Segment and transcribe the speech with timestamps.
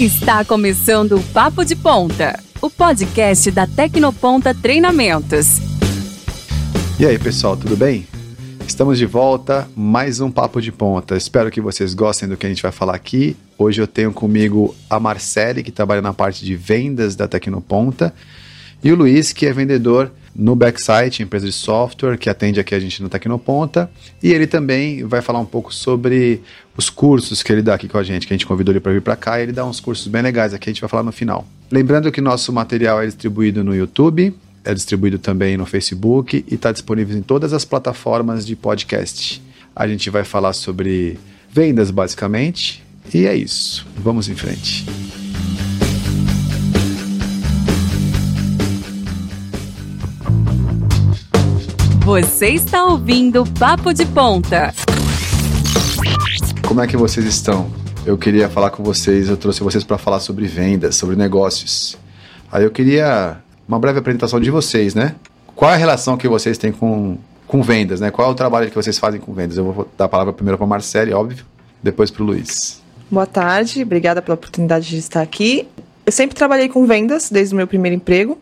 [0.00, 5.58] Está começando o Papo de Ponta, o podcast da Tecnoponta Treinamentos.
[6.98, 8.06] E aí, pessoal, tudo bem?
[8.66, 11.18] Estamos de volta, mais um Papo de Ponta.
[11.18, 13.36] Espero que vocês gostem do que a gente vai falar aqui.
[13.58, 18.14] Hoje eu tenho comigo a Marcele, que trabalha na parte de vendas da Tecnoponta,
[18.82, 22.80] e o Luiz, que é vendedor no Backsite, empresa de software que atende aqui a
[22.80, 23.90] gente no Tecnoponta.
[24.22, 26.40] E ele também vai falar um pouco sobre
[26.76, 28.92] os cursos que ele dá aqui com a gente, que a gente convidou ele para
[28.92, 29.38] vir para cá.
[29.38, 31.46] E ele dá uns cursos bem legais aqui, a gente vai falar no final.
[31.70, 36.72] Lembrando que nosso material é distribuído no YouTube, é distribuído também no Facebook e está
[36.72, 39.42] disponível em todas as plataformas de podcast.
[39.74, 41.18] A gente vai falar sobre
[41.50, 42.82] vendas, basicamente.
[43.12, 43.86] E é isso.
[43.96, 44.84] Vamos em frente.
[52.04, 54.72] Você está ouvindo Papo de Ponta.
[56.66, 57.70] Como é que vocês estão?
[58.06, 61.98] Eu queria falar com vocês, eu trouxe vocês para falar sobre vendas, sobre negócios.
[62.50, 63.36] Aí eu queria
[63.68, 65.14] uma breve apresentação de vocês, né?
[65.54, 68.10] Qual é a relação que vocês têm com, com vendas, né?
[68.10, 69.58] Qual é o trabalho que vocês fazem com vendas?
[69.58, 71.44] Eu vou dar a palavra primeiro para Marcele, óbvio,
[71.82, 72.80] depois para o Luiz.
[73.10, 75.68] Boa tarde, obrigada pela oportunidade de estar aqui.
[76.06, 78.38] Eu sempre trabalhei com vendas desde o meu primeiro emprego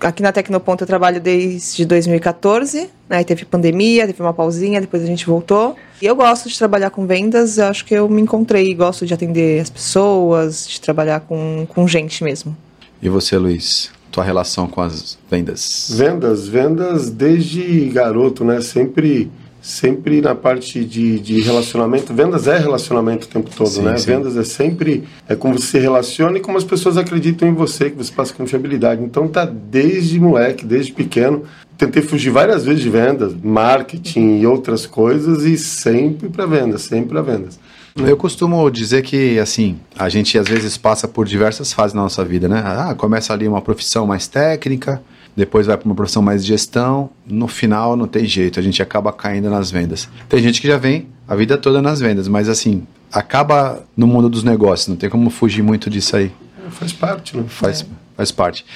[0.00, 3.24] aqui na Tecnoponto eu trabalho desde 2014, né?
[3.24, 5.76] Teve pandemia, teve uma pausinha, depois a gente voltou.
[6.00, 9.60] E eu gosto de trabalhar com vendas, acho que eu me encontrei, gosto de atender
[9.60, 12.56] as pessoas, de trabalhar com, com gente mesmo.
[13.02, 13.90] E você, Luiz?
[14.10, 15.90] Tua relação com as vendas?
[15.94, 18.60] Vendas, vendas desde garoto, né?
[18.60, 19.30] Sempre
[19.68, 22.14] sempre na parte de, de relacionamento.
[22.14, 23.98] Vendas é relacionamento o tempo todo, sim, né?
[23.98, 24.06] Sim.
[24.06, 27.90] Vendas é sempre é como você se relaciona e como as pessoas acreditam em você,
[27.90, 29.02] que você passa confiabilidade.
[29.04, 31.42] Então tá desde moleque, desde pequeno.
[31.76, 37.10] Tentei fugir várias vezes de vendas, marketing e outras coisas e sempre para vendas, sempre
[37.10, 37.60] para vendas.
[37.94, 42.24] Eu costumo dizer que, assim, a gente às vezes passa por diversas fases na nossa
[42.24, 42.62] vida, né?
[42.64, 45.02] Ah, começa ali uma profissão mais técnica,
[45.38, 48.82] depois vai para uma profissão mais de gestão, no final não tem jeito, a gente
[48.82, 50.08] acaba caindo nas vendas.
[50.28, 54.28] Tem gente que já vem a vida toda nas vendas, mas assim, acaba no mundo
[54.28, 56.32] dos negócios, não tem como fugir muito disso aí.
[56.66, 57.44] É, faz parte, né?
[57.46, 57.84] Faz, é.
[58.16, 58.66] faz parte.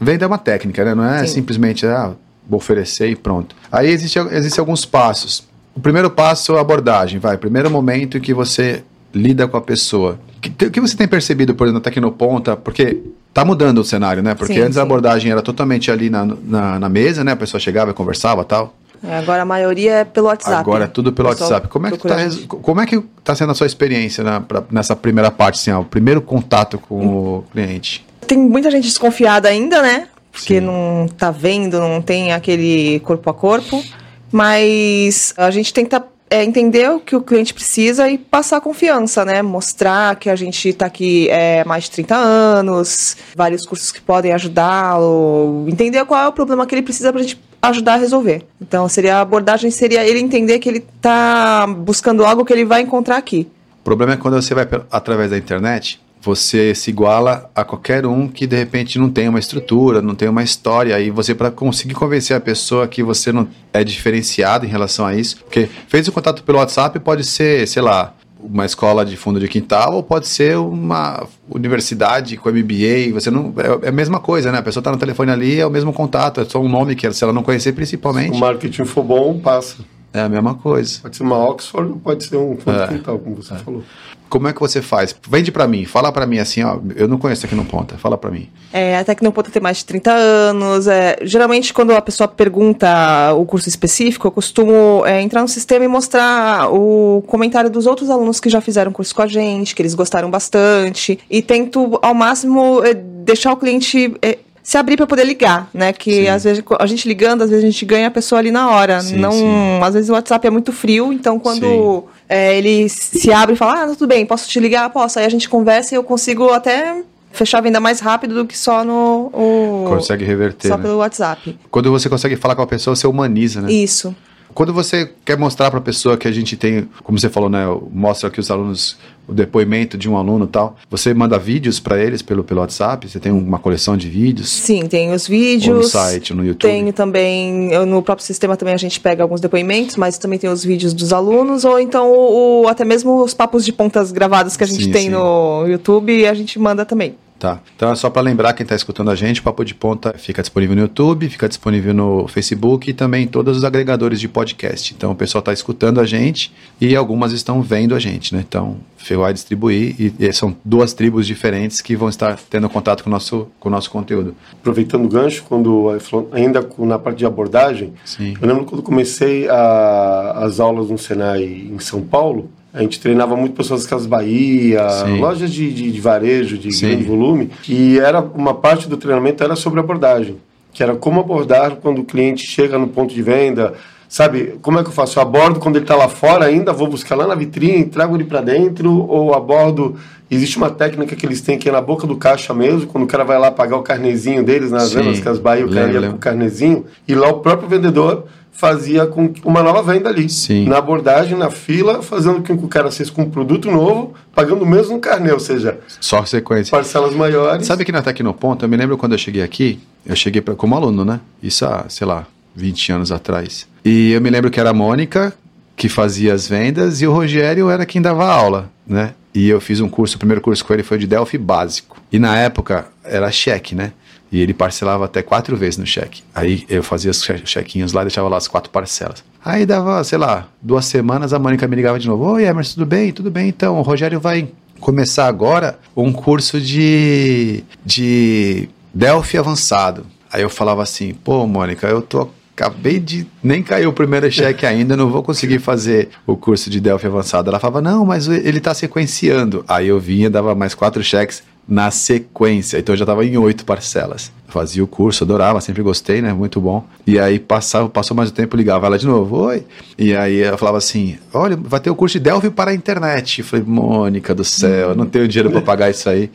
[0.00, 0.92] Venda é uma técnica, né?
[0.92, 1.34] Não é Sim.
[1.34, 2.12] simplesmente, ah,
[2.48, 3.54] vou oferecer e pronto.
[3.70, 5.46] Aí existem existe alguns passos.
[5.72, 7.38] O primeiro passo é a abordagem, vai.
[7.38, 8.82] Primeiro momento em que você
[9.14, 10.18] lida com a pessoa.
[10.36, 12.56] O que, você tem percebido, por exemplo, na Tecnoponta?
[12.56, 13.02] Porque
[13.38, 14.34] Tá mudando o cenário, né?
[14.34, 14.80] Porque sim, antes sim.
[14.80, 17.30] a abordagem era totalmente ali na, na, na, mesa, né?
[17.30, 18.74] A pessoa chegava e conversava tal.
[19.00, 20.56] É, agora a maioria é pelo WhatsApp.
[20.56, 21.68] Agora é tudo pelo WhatsApp.
[21.68, 22.16] Como é, que tá,
[22.48, 25.82] como é que tá sendo a sua experiência na, pra, nessa primeira parte, assim, ó,
[25.82, 27.36] o primeiro contato com hum.
[27.36, 28.04] o cliente?
[28.26, 30.08] Tem muita gente desconfiada ainda, né?
[30.32, 30.66] Porque sim.
[30.66, 33.84] não tá vendo, não tem aquele corpo a corpo.
[34.32, 39.42] Mas a gente tenta é entender o que o cliente precisa e passar confiança, né?
[39.42, 44.32] Mostrar que a gente está aqui é, mais de 30 anos, vários cursos que podem
[44.32, 48.44] ajudá-lo, entender qual é o problema que ele precisa para a gente ajudar a resolver.
[48.60, 52.82] Então, seria a abordagem seria ele entender que ele está buscando algo que ele vai
[52.82, 53.48] encontrar aqui.
[53.80, 58.28] O problema é quando você vai através da internet você se iguala a qualquer um
[58.28, 61.94] que de repente não tem uma estrutura, não tem uma história, e você para conseguir
[61.94, 66.12] convencer a pessoa que você não é diferenciado em relação a isso, porque fez o
[66.12, 70.28] contato pelo WhatsApp pode ser, sei lá, uma escola de fundo de quintal ou pode
[70.28, 74.58] ser uma universidade com MBA, você não é, é a mesma coisa, né?
[74.58, 77.10] A pessoa está no telefone ali, é o mesmo contato, é só um nome que
[77.12, 78.32] se ela não conhecer principalmente.
[78.32, 79.76] Se o marketing for bom, passa.
[80.12, 81.00] É a mesma coisa.
[81.02, 83.58] Pode ser uma Oxford ou pode ser um fundo é, de quintal, como você é.
[83.58, 83.82] falou.
[84.28, 85.14] Como é que você faz?
[85.28, 88.16] Vende para mim, fala para mim assim, ó, eu não conheço aqui no Ponta, fala
[88.16, 88.48] para mim.
[88.72, 90.86] É, até que no Ponta tem mais de 30 anos.
[90.86, 95.84] É, geralmente, quando a pessoa pergunta o curso específico, eu costumo é, entrar no sistema
[95.84, 99.82] e mostrar o comentário dos outros alunos que já fizeram curso com a gente, que
[99.82, 101.18] eles gostaram bastante.
[101.30, 105.94] E tento, ao máximo, é, deixar o cliente é, se abrir para poder ligar, né?
[105.94, 106.28] Que sim.
[106.28, 109.00] às vezes a gente ligando, às vezes a gente ganha a pessoa ali na hora.
[109.00, 109.80] Sim, não, sim.
[109.82, 113.84] às vezes o WhatsApp é muito frio, então quando é, ele se abre e fala,
[113.84, 115.18] ah, tudo bem, posso te ligar, posso.
[115.18, 117.02] Aí a gente conversa e eu consigo até
[117.32, 120.82] fechar a venda mais rápido do que só no o, consegue reverter só né?
[120.82, 121.58] pelo WhatsApp.
[121.70, 123.72] Quando você consegue falar com a pessoa, você humaniza, né?
[123.72, 124.14] Isso.
[124.58, 127.64] Quando você quer mostrar para a pessoa que a gente tem, como você falou, né,
[127.92, 132.02] mostra que os alunos o depoimento de um aluno e tal, você manda vídeos para
[132.02, 133.08] eles pelo, pelo WhatsApp?
[133.08, 134.48] Você tem uma coleção de vídeos?
[134.48, 135.76] Sim, tem os vídeos.
[135.76, 136.68] Ou no site, no YouTube?
[136.68, 140.64] Tenho também, no próprio sistema também a gente pega alguns depoimentos, mas também tem os
[140.64, 144.66] vídeos dos alunos, ou então o, até mesmo os papos de pontas gravados que a
[144.66, 145.10] gente sim, tem sim.
[145.10, 147.14] no YouTube, a gente manda também.
[147.38, 147.60] Tá.
[147.76, 150.42] Então é só para lembrar quem está escutando a gente, o Papo de Ponta fica
[150.42, 154.92] disponível no YouTube, fica disponível no Facebook e também em todos os agregadores de podcast.
[154.92, 158.44] Então o pessoal está escutando a gente e algumas estão vendo a gente, né?
[158.46, 158.78] Então
[159.16, 163.12] vai distribuir e, e, são duas tribos diferentes que vão estar tendo contato com o
[163.12, 164.34] nosso, com o nosso conteúdo.
[164.52, 165.96] Aproveitando o gancho, quando
[166.32, 168.34] ainda na parte de abordagem, Sim.
[168.40, 173.36] eu lembro quando comecei a, as aulas no Senai em São Paulo, a gente treinava
[173.36, 175.20] muito pessoas das Casas Bahia, Sim.
[175.20, 176.88] lojas de, de, de, varejo de Sim.
[176.88, 180.36] grande volume, e era uma parte do treinamento era sobre abordagem,
[180.72, 183.74] que era como abordar quando o cliente chega no ponto de venda,
[184.08, 184.58] sabe?
[184.62, 185.18] Como é que eu faço?
[185.18, 188.24] Eu abordo quando ele está lá fora ainda, vou buscar lá na vitrine, trago ele
[188.24, 189.96] para dentro, ou abordo.
[190.30, 193.06] Existe uma técnica que eles têm que é na boca do caixa mesmo, quando o
[193.06, 196.16] cara vai lá pagar o carnezinho deles nas vendas Casas Bahia, o cara ia com
[196.16, 198.26] o carnezinho, e lá o próprio vendedor
[198.58, 200.28] fazia com uma nova venda ali.
[200.28, 200.66] Sim.
[200.66, 204.64] Na abordagem, na fila, fazendo com que o cara saísse com um produto novo, pagando
[204.64, 205.78] o mesmo carnê, ou seja...
[206.00, 206.72] Só sequência.
[206.72, 207.64] Parcelas maiores.
[207.68, 210.74] Sabe que na Tecnoponto, eu me lembro quando eu cheguei aqui, eu cheguei pra, como
[210.74, 211.20] aluno, né?
[211.40, 212.26] Isso há, sei lá,
[212.56, 213.68] 20 anos atrás.
[213.84, 215.32] E eu me lembro que era a Mônica
[215.76, 219.14] que fazia as vendas e o Rogério era quem dava aula, né?
[219.32, 221.96] E eu fiz um curso, o primeiro curso com ele foi de Delphi básico.
[222.10, 223.92] E na época era cheque, né?
[224.30, 226.22] E ele parcelava até quatro vezes no cheque.
[226.34, 229.24] Aí eu fazia os chequinhos lá deixava lá as quatro parcelas.
[229.44, 232.32] Aí dava, sei lá, duas semanas, a Mônica me ligava de novo.
[232.32, 233.12] Oi, Emerson, tudo bem?
[233.12, 233.78] Tudo bem, então.
[233.78, 234.48] O Rogério vai
[234.80, 240.06] começar agora um curso de, de Delphi avançado.
[240.30, 242.28] Aí eu falava assim, pô, Mônica, eu tô
[242.58, 243.26] acabei de.
[243.42, 247.48] Nem caiu o primeiro cheque ainda, não vou conseguir fazer o curso de Delphi avançado.
[247.48, 249.64] Ela falava, não, mas ele está sequenciando.
[249.68, 252.78] Aí eu vinha, dava mais quatro cheques na sequência.
[252.78, 254.32] Então eu já estava em oito parcelas.
[254.48, 256.32] Fazia o curso, adorava, sempre gostei, né?
[256.32, 256.86] Muito bom.
[257.06, 259.66] E aí passava, passou mais o tempo, ligava ela de novo, oi.
[259.98, 263.40] E aí ela falava assim: olha, vai ter o curso de Delphi para a internet.
[263.40, 266.30] Eu falei, Mônica do céu, eu não tenho dinheiro para pagar isso aí.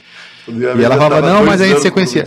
[0.47, 2.25] E ela falava, não, mas aí a gente sequencia.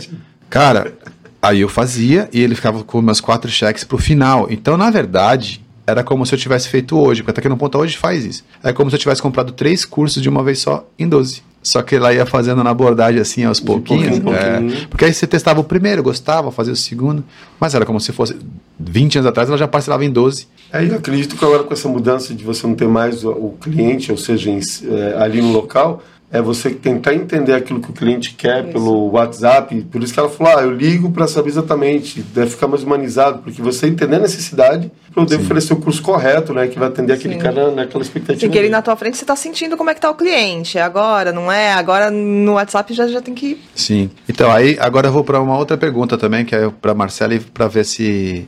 [0.49, 0.93] Cara,
[1.41, 4.47] aí eu fazia e ele ficava com meus quatro cheques pro final.
[4.49, 7.77] Então, na verdade, era como se eu tivesse feito hoje, porque até que no ponto
[7.77, 8.43] hoje faz isso.
[8.61, 11.41] É como se eu tivesse comprado três cursos de uma vez só em 12.
[11.63, 14.19] Só que ela ia fazendo na abordagem assim aos pouquinhos.
[14.19, 14.87] Pouquinho, é, pouquinho.
[14.89, 17.23] Porque aí você testava o primeiro, gostava, fazia o segundo.
[17.59, 18.37] Mas era como se fosse
[18.77, 20.47] 20 anos atrás, ela já parcelava em 12.
[20.71, 23.57] Aí eu acredito que agora com essa mudança de você não ter mais o, o
[23.59, 27.93] cliente, ou seja, em, é, ali no local, é você tentar entender aquilo que o
[27.93, 28.73] cliente quer isso.
[28.73, 29.81] pelo WhatsApp.
[29.83, 33.39] Por isso que ela falou: ah, eu ligo para saber exatamente, deve ficar mais humanizado,
[33.39, 37.13] porque você entender a necessidade para poder oferecer o curso correto, né, que vai atender
[37.13, 37.39] aquele Sim.
[37.39, 38.41] cara naquela expectativa.
[38.41, 40.77] Tem que ele na tua frente você está sentindo como é que tá o cliente.
[40.77, 41.73] Agora, não é?
[41.73, 43.59] Agora no WhatsApp já, já tem que.
[43.73, 44.09] Sim.
[44.27, 47.67] Então, aí agora eu vou para uma outra pergunta também, que é para Marcela, para
[47.67, 48.47] ver se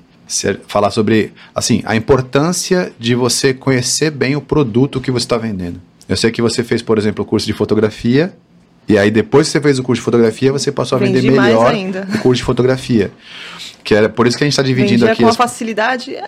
[0.68, 5.82] falar sobre assim a importância de você conhecer bem o produto que você está vendendo.
[6.10, 8.34] Eu sei que você fez, por exemplo, o curso de fotografia.
[8.88, 11.40] E aí, depois que você fez o curso de fotografia, você passou a Vendi vender
[11.40, 11.72] melhor
[12.16, 13.12] o curso de fotografia.
[13.84, 15.22] Que era por isso que a gente está dividindo Vendia aqui.
[15.22, 15.38] com as...
[15.38, 16.16] facilidade.
[16.16, 16.28] É,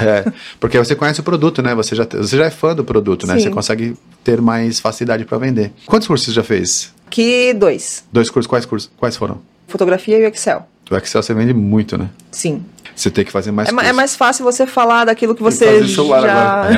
[0.00, 1.72] é, porque você conhece o produto, né?
[1.76, 3.34] Você já, você já é fã do produto, né?
[3.34, 3.44] Sim.
[3.44, 5.72] Você consegue ter mais facilidade para vender.
[5.86, 6.92] Quantos cursos você já fez?
[7.08, 8.04] Que dois.
[8.12, 8.48] Dois cursos.
[8.48, 8.90] Quais cursos?
[8.96, 9.40] Quais foram?
[9.68, 10.66] Fotografia e o Excel.
[10.90, 12.10] O Excel você vende muito, né?
[12.32, 12.64] Sim.
[12.94, 16.68] Você tem que fazer mais é, é mais fácil você falar daquilo que você já...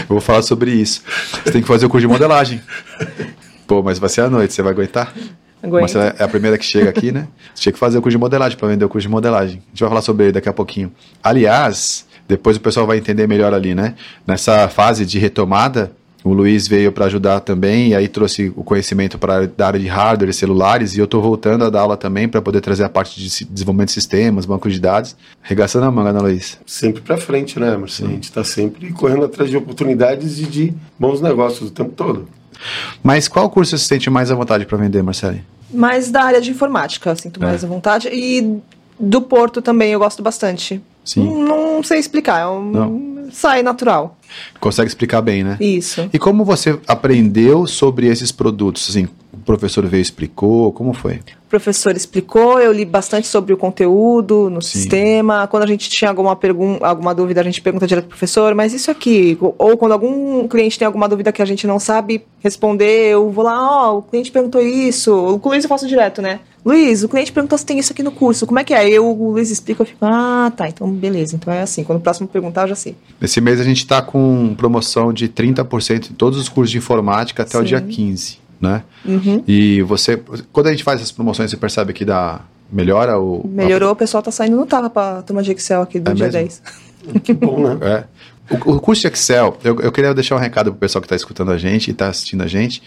[0.00, 1.02] Eu vou falar sobre isso.
[1.42, 2.60] Você tem que fazer o curso de modelagem.
[3.66, 5.12] Pô, mas vai ser à noite, você vai aguentar?
[5.62, 5.88] Aguenta.
[5.88, 7.26] Você é a primeira que chega aqui, né?
[7.54, 9.56] Você tinha que fazer o curso de modelagem para vender o curso de modelagem.
[9.56, 10.92] A gente vai falar sobre ele daqui a pouquinho.
[11.22, 13.94] Aliás, depois o pessoal vai entender melhor ali, né?
[14.26, 15.92] Nessa fase de retomada,
[16.24, 19.86] o Luiz veio para ajudar também e aí trouxe o conhecimento para a área de
[19.86, 22.88] hardware e celulares e eu estou voltando a dar aula também para poder trazer a
[22.88, 25.14] parte de desenvolvimento de sistemas, banco de dados.
[25.42, 26.58] Regaçando a manga, né, Luiz?
[26.64, 28.06] Sempre para frente, né, Emerson?
[28.06, 32.26] A gente está sempre correndo atrás de oportunidades e de bons negócios o tempo todo.
[33.02, 35.40] Mas qual curso você sente mais à vontade para vender, Marcelo?
[35.70, 37.66] Mais da área de informática, sinto mais é.
[37.66, 38.08] à vontade.
[38.10, 38.62] E
[38.98, 40.80] do Porto também eu gosto bastante.
[41.04, 41.26] Sim.
[41.44, 43.13] Não, não sei explicar, é um, não.
[43.32, 44.18] Sai natural.
[44.60, 45.56] Consegue explicar bem, né?
[45.60, 46.08] Isso.
[46.12, 48.88] E como você aprendeu sobre esses produtos?
[48.90, 49.08] Assim,
[49.44, 50.72] professor veio e explicou?
[50.72, 51.16] Como foi?
[51.16, 54.78] O professor explicou, eu li bastante sobre o conteúdo no Sim.
[54.78, 55.46] sistema.
[55.46, 58.72] Quando a gente tinha alguma, pergunta, alguma dúvida, a gente pergunta direto pro professor, mas
[58.72, 59.38] isso aqui.
[59.40, 63.44] Ou quando algum cliente tem alguma dúvida que a gente não sabe responder, eu vou
[63.44, 65.14] lá, ó, oh, o cliente perguntou isso.
[65.14, 66.40] O cliente eu faço direto, né?
[66.64, 68.88] Luiz, o cliente perguntou se tem isso aqui no curso, como é que é?
[68.88, 72.00] Eu, o Luiz explica, eu fico, ah, tá, então beleza, então é assim, quando o
[72.00, 72.96] próximo perguntar, eu já sei.
[73.20, 77.42] Esse mês a gente está com promoção de 30% em todos os cursos de informática
[77.42, 77.58] até Sim.
[77.58, 78.82] o dia 15, né?
[79.04, 79.44] Uhum.
[79.46, 80.20] E você,
[80.52, 82.40] quando a gente faz essas promoções, você percebe que dá,
[82.70, 83.46] melhora o...
[83.46, 86.26] Melhorou, o pessoal tá saindo no tapa pra turma de Excel aqui do é dia
[86.26, 86.40] mesmo?
[86.40, 86.62] 10.
[87.22, 87.78] Que bom, né?
[87.82, 88.04] É.
[88.50, 91.16] O, o curso de Excel, eu, eu queria deixar um recado pro pessoal que está
[91.16, 92.82] escutando a gente e está assistindo a gente.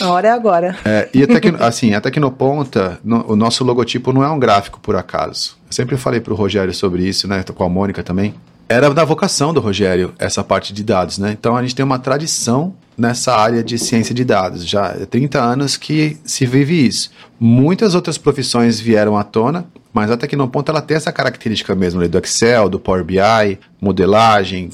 [0.00, 0.76] A hora é agora.
[0.84, 4.28] É, e até que, assim, até que no Ponta, no, o nosso logotipo não é
[4.28, 5.56] um gráfico por acaso.
[5.66, 7.42] Eu sempre falei pro Rogério sobre isso, né?
[7.42, 8.34] Tô com a Mônica também.
[8.68, 11.36] Era da vocação do Rogério, essa parte de dados, né?
[11.38, 14.66] Então a gente tem uma tradição nessa área de ciência de dados.
[14.66, 17.10] Já há 30 anos que se vive isso.
[17.38, 22.08] Muitas outras profissões vieram à tona, mas a Tecnoponto ela tem essa característica mesmo né,
[22.08, 24.70] do Excel, do Power BI, modelagem.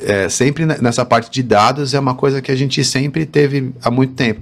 [0.00, 3.90] É, sempre nessa parte de dados é uma coisa que a gente sempre teve há
[3.90, 4.40] muito tempo.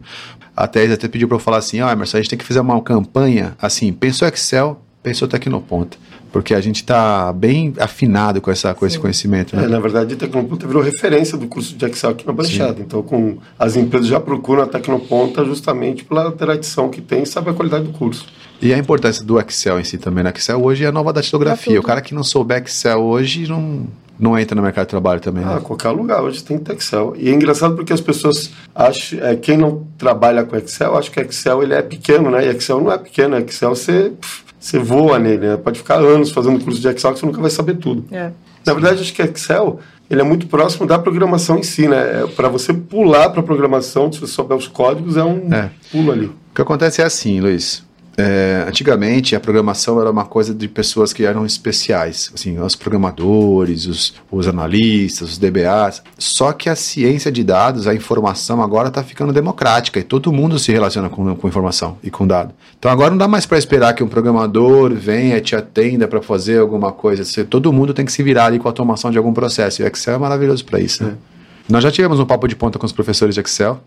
[0.57, 2.45] Até eles até pediu para eu falar assim, ó, oh, Emerson, a gente tem que
[2.45, 5.99] fazer uma campanha assim, pensou Excel, pensou Tecnoponto
[6.33, 9.57] porque a gente está bem afinado com, essa, com esse conhecimento.
[9.57, 9.65] Né?
[9.65, 12.81] É, na verdade, a Tecnoponta virou referência do curso de Excel aqui na Baixada.
[12.81, 17.51] Então, com, as empresas já procuram a Tecnoponta justamente pela tradição que tem e sabe
[17.51, 18.27] a qualidade do curso.
[18.61, 20.25] E a importância do Excel em si também.
[20.25, 20.33] Né?
[20.35, 21.79] Excel hoje é a nova datilografia.
[21.79, 23.87] O cara que não souber Excel hoje não,
[24.19, 25.45] não entra no mercado de trabalho também.
[25.45, 25.55] Né?
[25.57, 27.15] Ah, qualquer lugar hoje tem que ter Excel.
[27.17, 31.21] E é engraçado porque as pessoas acham, é, quem não trabalha com Excel, acha que
[31.21, 32.45] Excel ele é pequeno, né?
[32.45, 34.13] E Excel não é pequeno, Excel você.
[34.21, 35.57] Pff, você voa nele, né?
[35.57, 38.05] Pode ficar anos fazendo curso de Excel que você nunca vai saber tudo.
[38.11, 38.31] É.
[38.67, 42.23] Na verdade, acho que Excel ele é muito próximo da programação em si, né?
[42.23, 45.71] É, para você pular para a programação, se você souber os códigos, é um é.
[45.93, 46.27] pulo ali.
[46.27, 47.87] O que acontece é assim, Luiz.
[48.21, 53.87] É, antigamente a programação era uma coisa de pessoas que eram especiais, assim, os programadores,
[53.87, 56.03] os, os analistas, os DBAs.
[56.19, 60.59] Só que a ciência de dados, a informação agora está ficando democrática e todo mundo
[60.59, 62.53] se relaciona com, com informação e com dado.
[62.77, 66.21] Então agora não dá mais para esperar que um programador venha e te atenda para
[66.21, 67.23] fazer alguma coisa.
[67.45, 69.81] Todo mundo tem que se virar ali com a automação de algum processo.
[69.81, 71.05] E o Excel é maravilhoso para isso.
[71.05, 71.11] Né?
[71.13, 71.73] É.
[71.73, 73.81] Nós já tivemos um papo de ponta com os professores de Excel.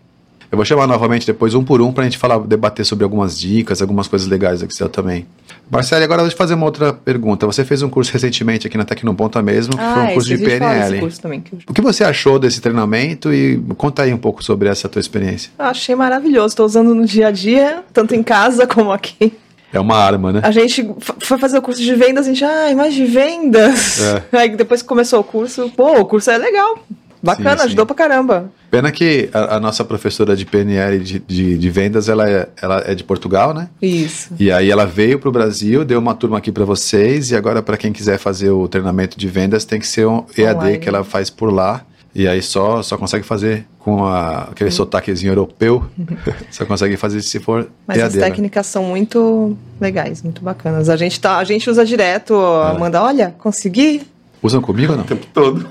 [0.52, 3.40] Eu vou chamar novamente depois um por um para a gente falar, debater sobre algumas
[3.40, 5.26] dicas, algumas coisas legais do Excel também.
[5.70, 7.46] Marcelo, agora eu vou te fazer uma outra pergunta.
[7.46, 11.00] Você fez um curso recentemente aqui na Tecnoponta mesmo, ah, foi um curso de PNL.
[11.00, 11.58] Curso também, que eu...
[11.66, 15.50] O que você achou desse treinamento e conta aí um pouco sobre essa tua experiência.
[15.58, 19.32] Eu achei maravilhoso, estou usando no dia a dia, tanto em casa como aqui.
[19.72, 20.40] É uma arma, né?
[20.44, 20.86] A gente
[21.18, 24.02] foi fazer o curso de vendas, a gente, ah, mais de vendas.
[24.02, 24.22] É.
[24.36, 26.78] Aí depois que começou o curso, pô, o curso é legal.
[27.22, 27.66] Bacana, sim, sim.
[27.66, 28.50] ajudou pra caramba.
[28.70, 32.82] Pena que a, a nossa professora de PNL de, de, de, vendas, ela é, ela
[32.84, 33.68] é de Portugal, né?
[33.80, 34.34] Isso.
[34.38, 37.62] E aí ela veio para o Brasil, deu uma turma aqui para vocês, e agora
[37.62, 40.78] para quem quiser fazer o treinamento de vendas, tem que ser um EAD Online.
[40.78, 41.84] que ela faz por lá.
[42.14, 44.76] E aí só, só consegue fazer com a, aquele uhum.
[44.76, 45.84] sotaquezinho europeu.
[46.50, 48.20] só consegue fazer se for Mas EAD, as né?
[48.26, 48.70] técnicas né?
[48.70, 50.88] são muito legais, muito bacanas.
[50.88, 52.70] A gente, tá, a gente usa direto, é.
[52.70, 54.02] Amanda, olha, consegui,
[54.42, 55.04] Usam comigo ou não?
[55.04, 55.68] O tempo todo.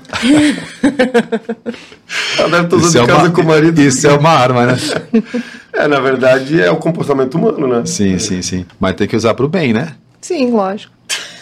[2.38, 3.78] Ela deve estar usando é casa com o marido.
[3.80, 4.76] Isso é uma arma, né?
[5.74, 7.84] é, na verdade, é o comportamento humano, né?
[7.84, 8.64] Sim, sim, sim.
[8.80, 9.94] Mas tem que usar para o bem, né?
[10.22, 10.92] Sim, lógico.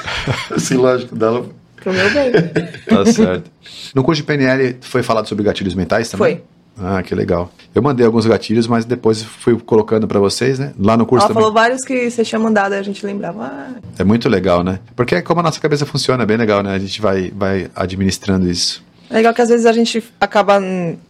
[0.59, 1.15] sim, lógico.
[1.15, 1.47] Dela...
[1.77, 2.33] Pro meu bem.
[2.89, 3.49] Tá certo.
[3.95, 6.37] No curso de PNL foi falado sobre gatilhos mentais também?
[6.37, 6.45] Foi.
[6.83, 7.51] Ah, que legal.
[7.75, 10.73] Eu mandei alguns gatilhos, mas depois fui colocando para vocês, né?
[10.79, 11.43] Lá no curso Ela também.
[11.43, 13.45] falou vários que você tinha mandado, a gente lembrava.
[13.45, 13.69] Ah.
[13.99, 14.81] É muito legal, né?
[14.97, 16.75] Porque é como a nossa cabeça funciona, é bem legal, né?
[16.75, 18.83] A gente vai, vai administrando isso.
[19.11, 20.61] É legal que às vezes a gente acaba,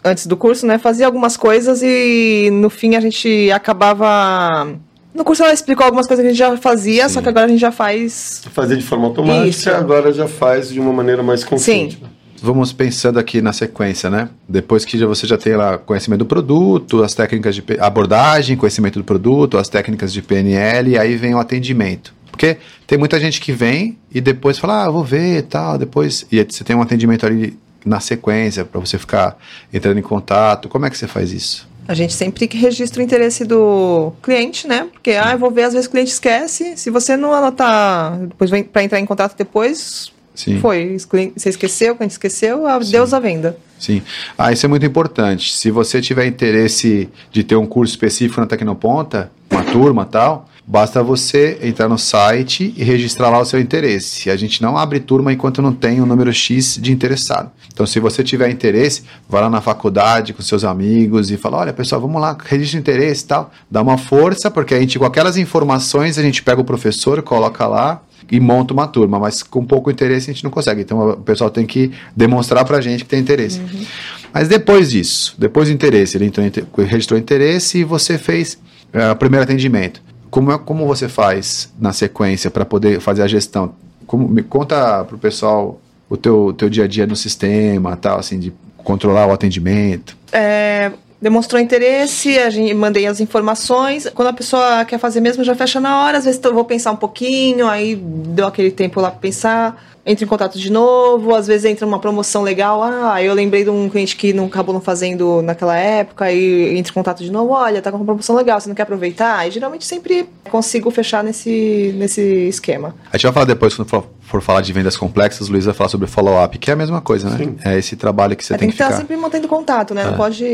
[0.02, 0.78] antes do curso, né?
[0.78, 4.74] Fazia algumas coisas e no fim a gente acabava
[5.14, 7.14] no curso ela explicou algumas coisas que a gente já fazia, Sim.
[7.14, 8.42] só que agora a gente já faz.
[8.52, 9.70] Fazia de forma automática, Isso.
[9.70, 11.96] agora já faz de uma maneira mais consciente.
[11.96, 12.09] Sim.
[12.42, 14.28] Vamos pensando aqui na sequência, né?
[14.48, 19.04] Depois que você já tem lá conhecimento do produto, as técnicas de abordagem, conhecimento do
[19.04, 22.14] produto, as técnicas de PNL, aí vem o atendimento.
[22.30, 22.56] Porque
[22.86, 26.26] tem muita gente que vem e depois fala, ah, vou ver e tal, depois.
[26.32, 29.36] E você tem um atendimento ali na sequência para você ficar
[29.72, 30.68] entrando em contato.
[30.68, 31.68] Como é que você faz isso?
[31.86, 34.86] A gente sempre registra o interesse do cliente, né?
[34.92, 36.76] Porque, ah, eu vou ver, às vezes o cliente esquece.
[36.76, 40.58] Se você não anotar, depois para entrar em contato depois, Sim.
[40.60, 40.96] Foi.
[41.36, 43.56] Você esqueceu, quando esqueceu, Deus a venda.
[43.78, 44.02] Sim.
[44.36, 45.52] Ah, isso é muito importante.
[45.52, 51.02] Se você tiver interesse de ter um curso específico na Tecnoponta, uma turma tal, basta
[51.02, 54.30] você entrar no site e registrar lá o seu interesse.
[54.30, 57.50] A gente não abre turma enquanto não tem um número X de interessado.
[57.72, 61.72] Então, se você tiver interesse, vá lá na faculdade com seus amigos e fala: olha,
[61.72, 63.50] pessoal, vamos lá, registre interesse e tal.
[63.70, 67.66] Dá uma força, porque a gente, com aquelas informações, a gente pega o professor, coloca
[67.66, 70.82] lá e monta uma turma, mas com pouco interesse a gente não consegue.
[70.82, 73.58] Então o pessoal tem que demonstrar para a gente que tem interesse.
[73.58, 73.84] Uhum.
[74.32, 76.46] Mas depois disso, depois do interesse, ele entrou,
[76.86, 78.54] registrou interesse e você fez
[78.94, 80.00] uh, o primeiro atendimento.
[80.30, 83.74] Como, é, como você faz na sequência para poder fazer a gestão?
[84.06, 88.18] Como, me conta para o pessoal o teu, teu dia a dia no sistema, tal,
[88.18, 90.16] assim, de controlar o atendimento.
[90.32, 94.08] É, demonstrou interesse, a gente mandei as informações.
[94.14, 96.18] Quando a pessoa quer fazer mesmo, já fecha na hora.
[96.18, 99.90] Às vezes eu vou pensar um pouquinho, aí deu aquele tempo lá para pensar.
[100.10, 103.70] Entra em contato de novo, às vezes entra uma promoção legal, ah, eu lembrei de
[103.70, 107.52] um cliente que não acabou não fazendo naquela época e entra em contato de novo,
[107.52, 109.46] olha, tá com uma promoção legal, você não quer aproveitar?
[109.46, 112.94] E geralmente sempre consigo fechar nesse, nesse esquema.
[113.12, 115.74] A gente vai falar depois, quando for, for falar de vendas complexas, o Luiz vai
[115.74, 117.36] falar sobre follow-up, que é a mesma coisa, né?
[117.38, 117.56] Sim.
[117.64, 119.00] É esse trabalho que você é, tem, tem que, que estar ficar...
[119.00, 120.02] sempre mantendo contato, né?
[120.02, 120.06] É.
[120.06, 120.44] Não pode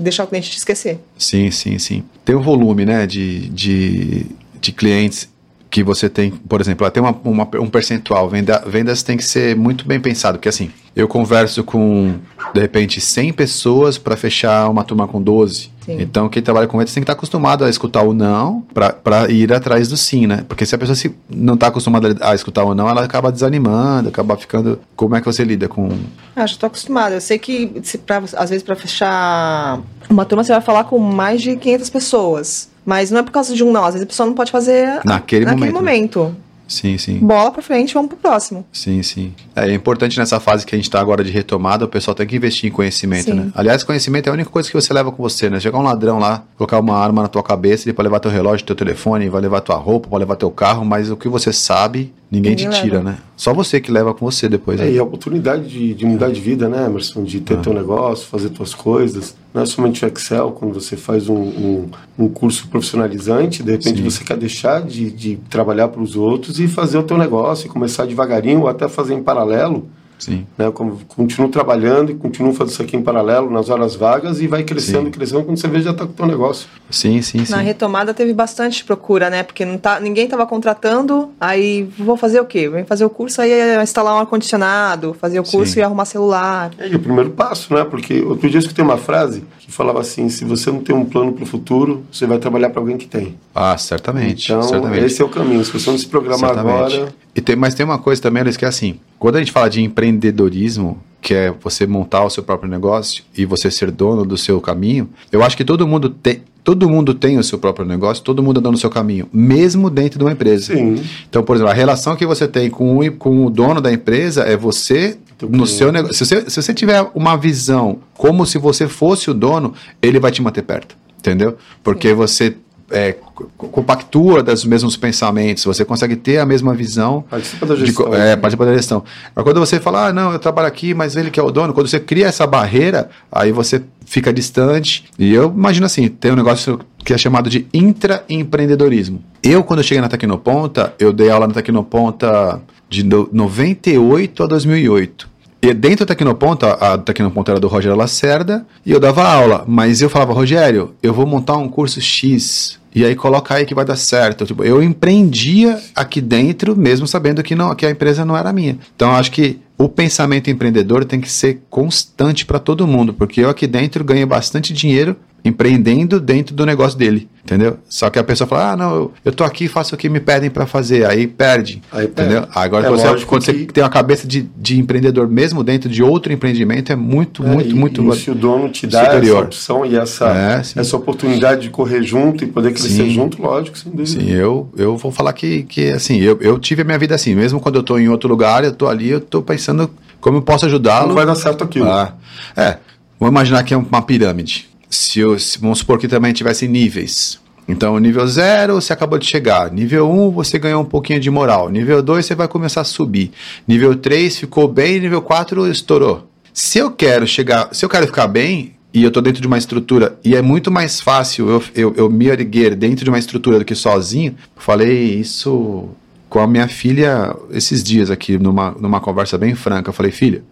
[0.00, 0.98] deixar o cliente te esquecer.
[1.18, 2.02] Sim, sim, sim.
[2.24, 4.26] Tem um volume, né, de, de,
[4.60, 5.28] de clientes
[5.70, 9.54] que você tem, por exemplo, tem uma, uma, um percentual, venda, vendas tem que ser
[9.54, 12.14] muito bem pensado, porque assim, eu converso com,
[12.52, 15.70] de repente, 100 pessoas para fechar uma turma com 12.
[15.84, 15.96] Sim.
[16.00, 19.52] Então, quem trabalha com vendas tem que estar acostumado a escutar o não para ir
[19.52, 20.44] atrás do sim, né?
[20.48, 24.08] Porque se a pessoa se não está acostumada a escutar o não, ela acaba desanimando,
[24.08, 24.80] acaba ficando.
[24.96, 25.88] Como é que você lida com.
[26.34, 27.14] Ah, já estou acostumada.
[27.14, 30.98] Eu sei que, se pra, às vezes, para fechar uma turma, você vai falar com
[30.98, 32.68] mais de 500 pessoas.
[32.88, 33.76] Mas não é por causa de um.
[33.76, 36.20] Às vezes a pessoa não pode fazer naquele, naquele momento.
[36.20, 36.36] momento.
[36.66, 37.18] Sim, sim.
[37.18, 38.64] Bola pra frente, vamos pro próximo.
[38.72, 39.34] Sim, sim.
[39.54, 42.26] É, é importante nessa fase que a gente tá agora de retomada, o pessoal tem
[42.26, 43.34] que investir em conhecimento, sim.
[43.34, 43.50] né?
[43.54, 45.60] Aliás, conhecimento é a única coisa que você leva com você, né?
[45.60, 48.64] Chegar um ladrão lá, colocar uma arma na tua cabeça, ele pode levar teu relógio,
[48.66, 52.12] teu telefone, vai levar tua roupa, pode levar teu carro, mas o que você sabe,
[52.30, 53.10] ninguém, ninguém te tira, leva.
[53.10, 53.18] né?
[53.36, 54.80] Só você que leva com você depois.
[54.80, 54.92] É, né?
[54.92, 57.22] e a oportunidade de, de mudar de vida, né, Emerson?
[57.22, 57.60] De ter ah.
[57.60, 59.34] teu negócio, fazer tuas coisas.
[59.58, 63.96] Não é somente o Excel, quando você faz um, um, um curso profissionalizante, de repente
[63.96, 64.04] Sim.
[64.04, 67.68] você quer deixar de, de trabalhar para os outros e fazer o teu negócio, e
[67.68, 69.88] começar devagarinho, ou até fazer em paralelo
[70.18, 70.46] Sim.
[70.56, 70.70] Né?
[71.08, 75.04] Continuo trabalhando e continuo fazendo isso aqui em paralelo nas horas vagas e vai crescendo,
[75.04, 75.10] sim.
[75.10, 76.68] crescendo, quando você vê já está com o teu negócio.
[76.90, 77.52] Sim, sim, sim.
[77.52, 79.42] Na retomada teve bastante procura, né?
[79.42, 82.68] Porque não tá, ninguém estava contratando, aí vou fazer o quê?
[82.68, 85.80] Vem fazer o curso, aí é instalar um ar-condicionado, fazer o curso sim.
[85.80, 86.70] e arrumar celular.
[86.78, 87.84] É, e o primeiro passo, né?
[87.84, 91.04] Porque outro dia eu escutei uma frase que falava assim, se você não tem um
[91.04, 93.34] plano para o futuro, você vai trabalhar para alguém que tem.
[93.54, 94.46] Ah, certamente.
[94.46, 95.04] Então, certamente.
[95.04, 95.62] esse é o caminho.
[95.62, 96.94] Se você não se programar certamente.
[96.94, 97.14] agora...
[97.36, 99.68] E tem, mas tem uma coisa também, Luiz, que é assim, quando a gente fala
[99.68, 104.38] de empreendedorismo, que é você montar o seu próprio negócio e você ser dono do
[104.38, 108.24] seu caminho, eu acho que todo mundo tem, todo mundo tem o seu próprio negócio,
[108.24, 110.74] todo mundo anda no seu caminho, mesmo dentro de uma empresa.
[110.74, 111.02] Sim.
[111.28, 114.44] Então, por exemplo, a relação que você tem com o, com o dono da empresa
[114.44, 116.14] é você no seu negócio.
[116.14, 120.30] Se você, se você tiver uma visão como se você fosse o dono, ele vai
[120.30, 120.96] te manter perto.
[121.18, 121.56] Entendeu?
[121.82, 122.14] Porque Sim.
[122.14, 122.56] você
[122.90, 123.14] é,
[123.56, 127.24] compactua dos mesmos pensamentos, você consegue ter a mesma visão.
[127.28, 128.10] Participa da gestão.
[128.10, 129.04] De, é, participa da gestão.
[129.34, 131.72] Mas quando você fala, ah, não, eu trabalho aqui, mas ele que é o dono,
[131.72, 135.04] quando você cria essa barreira, aí você fica distante.
[135.18, 139.22] E eu imagino assim, tem um negócio que é chamado de intraempreendedorismo.
[139.42, 145.28] Eu, quando eu cheguei na Tecnoponta, eu dei aula na Tecnoponta de 98 a 2008.
[145.60, 150.00] E dentro da Tecnoponta, a Tecnoponta era do Rogério Lacerda, e eu dava aula, mas
[150.00, 153.84] eu falava, Rogério, eu vou montar um curso X, e aí coloca aí que vai
[153.84, 154.46] dar certo.
[154.46, 158.78] Tipo, eu empreendia aqui dentro, mesmo sabendo que, não, que a empresa não era minha.
[158.94, 163.50] Então, acho que o pensamento empreendedor tem que ser constante para todo mundo, porque eu
[163.50, 167.78] aqui dentro ganho bastante dinheiro empreendendo dentro do negócio dele, entendeu?
[167.88, 170.20] Só que a pessoa fala, ah, não, eu, eu tô aqui, faço o que me
[170.20, 172.42] pedem para fazer, aí perde, aí entendeu?
[172.42, 172.58] Perde.
[172.58, 173.52] Agora, é você, quando que...
[173.52, 177.48] você tem uma cabeça de, de empreendedor mesmo dentro de outro empreendimento, é muito, é,
[177.48, 178.12] muito, e, muito...
[178.12, 179.38] E se o dono te dá superior.
[179.38, 183.10] essa opção e essa, é, essa oportunidade de correr junto e poder crescer sim.
[183.10, 184.20] junto, lógico, sem dúvida.
[184.20, 187.34] Sim, eu, eu vou falar que, que assim, eu, eu tive a minha vida assim,
[187.34, 190.42] mesmo quando eu tô em outro lugar, eu tô ali, eu tô pensando como eu
[190.42, 191.08] posso ajudá-lo.
[191.08, 191.88] Não vai dar certo aquilo.
[191.90, 192.12] Ah,
[192.56, 192.78] é,
[193.18, 197.38] vamos imaginar que é uma pirâmide se, eu, se vamos supor que também tivesse níveis.
[197.68, 199.70] Então, nível 0 você acabou de chegar.
[199.70, 201.68] Nível 1 um, você ganhou um pouquinho de moral.
[201.68, 203.30] Nível 2 você vai começar a subir.
[203.66, 206.26] Nível 3 ficou bem, nível 4 estourou.
[206.54, 209.58] Se eu quero chegar, se eu quero ficar bem e eu estou dentro de uma
[209.58, 213.58] estrutura e é muito mais fácil eu, eu, eu me erguer dentro de uma estrutura
[213.58, 215.90] do que sozinho, falei isso
[216.30, 219.90] com a minha filha esses dias aqui numa, numa conversa bem franca.
[219.90, 220.42] Eu falei, filha,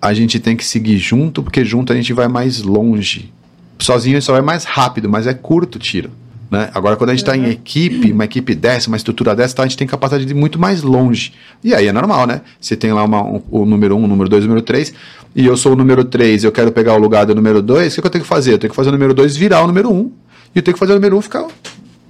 [0.00, 3.32] a gente tem que seguir junto porque junto a gente vai mais longe
[3.78, 6.10] sozinho só é mais rápido, mas é curto o tiro.
[6.50, 6.70] Né?
[6.74, 7.44] Agora, quando a gente está uhum.
[7.44, 10.36] em equipe, uma equipe dessa, uma estrutura dessa, tá, a gente tem capacidade de ir
[10.36, 11.32] muito mais longe.
[11.62, 12.40] E aí é normal, né?
[12.60, 14.94] Você tem lá uma, um, o número 1, um, o número 2, o número 3,
[15.34, 17.96] e eu sou o número 3, eu quero pegar o lugar do número 2, o
[17.96, 18.52] que, que eu tenho que fazer?
[18.52, 20.12] Eu tenho que fazer o número 2 virar o número 1, um,
[20.54, 21.46] e eu tenho que fazer o número 1 um ficar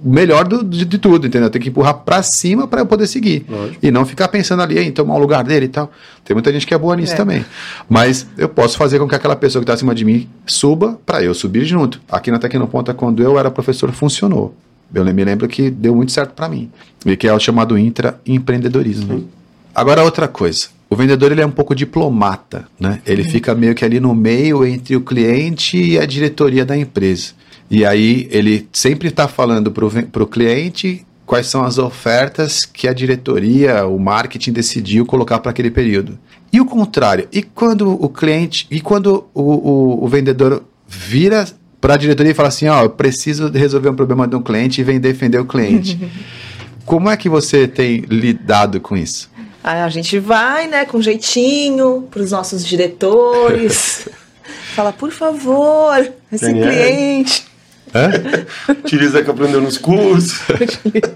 [0.03, 1.49] o melhor do, de, de, tudo, entendeu?
[1.49, 3.45] Tem que empurrar para cima para eu poder seguir.
[3.49, 3.79] Lógico.
[3.81, 5.91] E não ficar pensando ali em tomar o lugar dele e tal.
[6.23, 7.15] Tem muita gente que é boa nisso é.
[7.15, 7.45] também.
[7.89, 11.23] Mas eu posso fazer com que aquela pessoa que está acima de mim suba para
[11.23, 11.99] eu subir junto.
[12.09, 14.55] Aqui na Tecnoponta, quando eu era professor, funcionou.
[14.93, 16.71] Eu me lembro que deu muito certo para mim.
[17.05, 19.27] E que é o chamado intraempreendedorismo.
[19.73, 20.67] Agora, outra coisa.
[20.89, 23.01] O vendedor ele é um pouco diplomata, né?
[23.05, 23.29] Ele uhum.
[23.29, 27.33] fica meio que ali no meio entre o cliente e a diretoria da empresa.
[27.69, 32.93] E aí ele sempre está falando para o cliente quais são as ofertas que a
[32.93, 36.17] diretoria, o marketing decidiu colocar para aquele período.
[36.51, 41.45] E o contrário, e quando o cliente, e quando o, o, o vendedor vira
[41.81, 44.41] para a diretoria e fala assim, ó, oh, eu preciso resolver um problema de um
[44.41, 45.99] cliente e vem defender o cliente.
[46.85, 49.29] Como é que você tem lidado com isso?
[49.61, 54.07] Aí a gente vai, né, com jeitinho para os nossos diretores.
[54.73, 56.53] fala, por favor, esse é?
[56.53, 57.46] cliente.
[57.93, 58.71] É?
[58.71, 60.39] Utiliza que aprendeu nos cursos.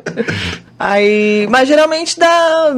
[0.80, 2.74] Aí, mas geralmente dá,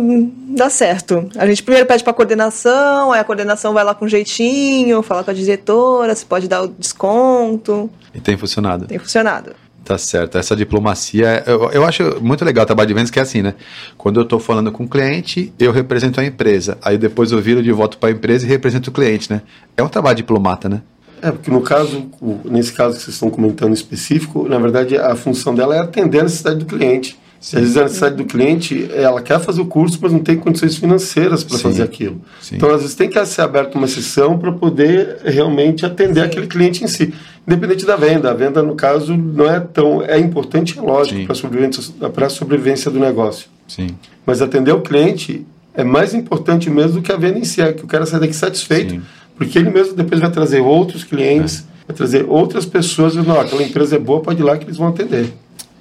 [0.49, 1.29] dá certo.
[1.37, 5.31] A gente primeiro pede para coordenação, aí a coordenação vai lá com jeitinho, fala com
[5.31, 7.89] a diretora, se pode dar o desconto.
[8.13, 8.87] E tem funcionado.
[8.87, 9.55] Tem funcionado.
[9.83, 10.37] Tá certo.
[10.37, 13.53] Essa diplomacia, eu, eu acho muito legal o trabalho de vendas, que é assim, né?
[13.97, 16.77] Quando eu estou falando com o cliente, eu represento a empresa.
[16.81, 19.41] Aí depois eu viro de volta para a empresa e represento o cliente, né?
[19.75, 20.81] É um trabalho diplomata, né?
[21.23, 22.05] É, porque no caso,
[22.43, 26.23] nesse caso que vocês estão comentando específico, na verdade a função dela é atender a
[26.23, 27.17] necessidade do cliente.
[27.39, 27.57] Sim.
[27.57, 30.75] Às vezes a necessidade do cliente, ela quer fazer o curso, mas não tem condições
[30.77, 32.21] financeiras para fazer aquilo.
[32.41, 32.55] Sim.
[32.55, 36.25] Então, às vezes, tem que ser aberta uma sessão para poder realmente atender Sim.
[36.25, 37.13] aquele cliente em si.
[37.45, 38.31] Independente da venda.
[38.31, 40.01] A venda, no caso, não é tão.
[40.01, 41.83] É importante, é lógico, para a sobrevivência,
[42.29, 43.47] sobrevivência do negócio.
[43.67, 43.87] Sim.
[44.25, 47.73] Mas atender o cliente é mais importante mesmo do que a venda em si, é
[47.73, 49.01] que o cara sai daqui satisfeito.
[49.35, 51.87] Porque ele mesmo depois vai trazer outros clientes, é.
[51.87, 54.77] vai trazer outras pessoas e não, aquela empresa é boa, pode ir lá que eles
[54.77, 55.33] vão atender.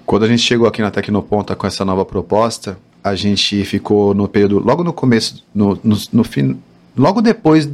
[0.06, 4.28] Quando a gente chegou aqui na Tecnoponta com essa nova proposta, a gente ficou no
[4.28, 6.58] período, logo no começo, no, no, no fim,
[6.96, 7.68] logo depois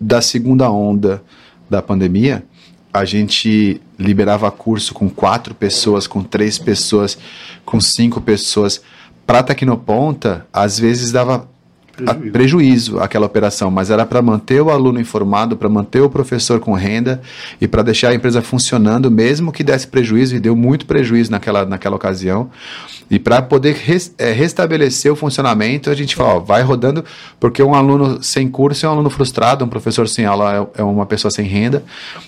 [0.00, 1.22] da segunda onda
[1.68, 2.44] da pandemia,
[2.92, 7.18] a gente liberava curso com quatro pessoas, com três pessoas,
[7.64, 8.80] com cinco pessoas.
[9.26, 11.48] Para a Tecnoponta, às vezes dava
[11.96, 16.60] prejuízo, prejuízo aquela operação, mas era para manter o aluno informado, para manter o professor
[16.60, 17.20] com renda
[17.60, 21.64] e para deixar a empresa funcionando, mesmo que desse prejuízo, e deu muito prejuízo naquela,
[21.64, 22.50] naquela ocasião.
[23.10, 27.04] E para poder res, é, restabelecer o funcionamento, a gente fala, ó, vai rodando,
[27.38, 30.82] porque um aluno sem curso é um aluno frustrado, um professor sem aula é, é
[30.82, 31.84] uma pessoa sem renda,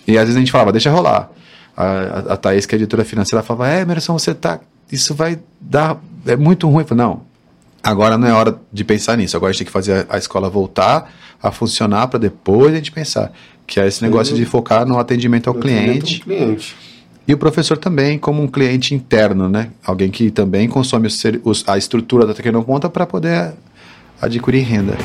[0.07, 1.31] e às vezes a gente falava, deixa rolar.
[1.77, 4.61] A, a, a Thaís, que é editora financeira, falava, é, Emerson, você tá.
[4.91, 6.01] Isso vai dar.
[6.27, 6.83] É muito ruim.
[6.83, 7.21] Eu falei, não,
[7.87, 9.37] Agora não é hora de pensar nisso.
[9.37, 11.09] Agora a gente tem que fazer a escola voltar
[11.41, 13.33] a funcionar para depois a gente pensar.
[13.65, 16.21] Que é esse negócio de focar no atendimento ao cliente.
[16.21, 16.75] cliente.
[17.29, 19.71] E o professor também como um cliente interno, né?
[19.85, 21.09] Alguém que também consome
[21.45, 23.53] os, a estrutura da Tecnoponta para poder
[24.21, 24.97] adquirir renda.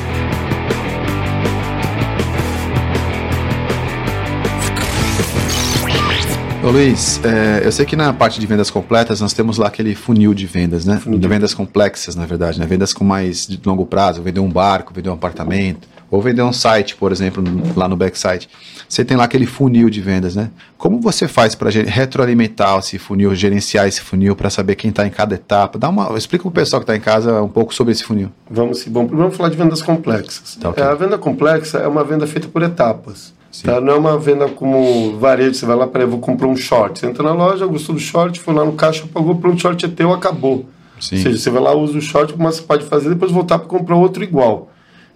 [6.64, 9.96] Ô Luiz, é, eu sei que na parte de vendas completas nós temos lá aquele
[9.96, 10.96] funil de vendas, né?
[10.96, 12.64] Funil de vendas complexas, na verdade, né?
[12.64, 16.52] Vendas com mais de longo prazo, vender um barco, vender um apartamento, ou vender um
[16.52, 17.42] site, por exemplo,
[17.74, 18.48] lá no backsite.
[18.88, 20.50] Você tem lá aquele funil de vendas, né?
[20.78, 25.10] Como você faz para retroalimentar esse funil, gerenciar esse funil para saber quem está em
[25.10, 25.80] cada etapa?
[25.80, 28.30] Dá uma, explica para o pessoal que está em casa um pouco sobre esse funil.
[28.48, 28.84] Vamos.
[28.84, 30.54] Bom, primeiro vamos falar de vendas complexas.
[30.60, 30.84] Tá, okay.
[30.84, 33.34] é, a venda complexa é uma venda feita por etapas.
[33.60, 33.80] Tá?
[33.80, 36.98] Não é uma venda como varejo, você vai lá, para vou comprar um short.
[36.98, 39.84] Você entra na loja, gostou do short, foi lá no caixa, pagou, pronto, o short
[39.84, 40.64] é teu, acabou.
[40.98, 41.16] Sim.
[41.16, 43.68] Ou seja, você vai lá, usa o short, mas você pode fazer, depois voltar para
[43.68, 44.70] comprar outro igual.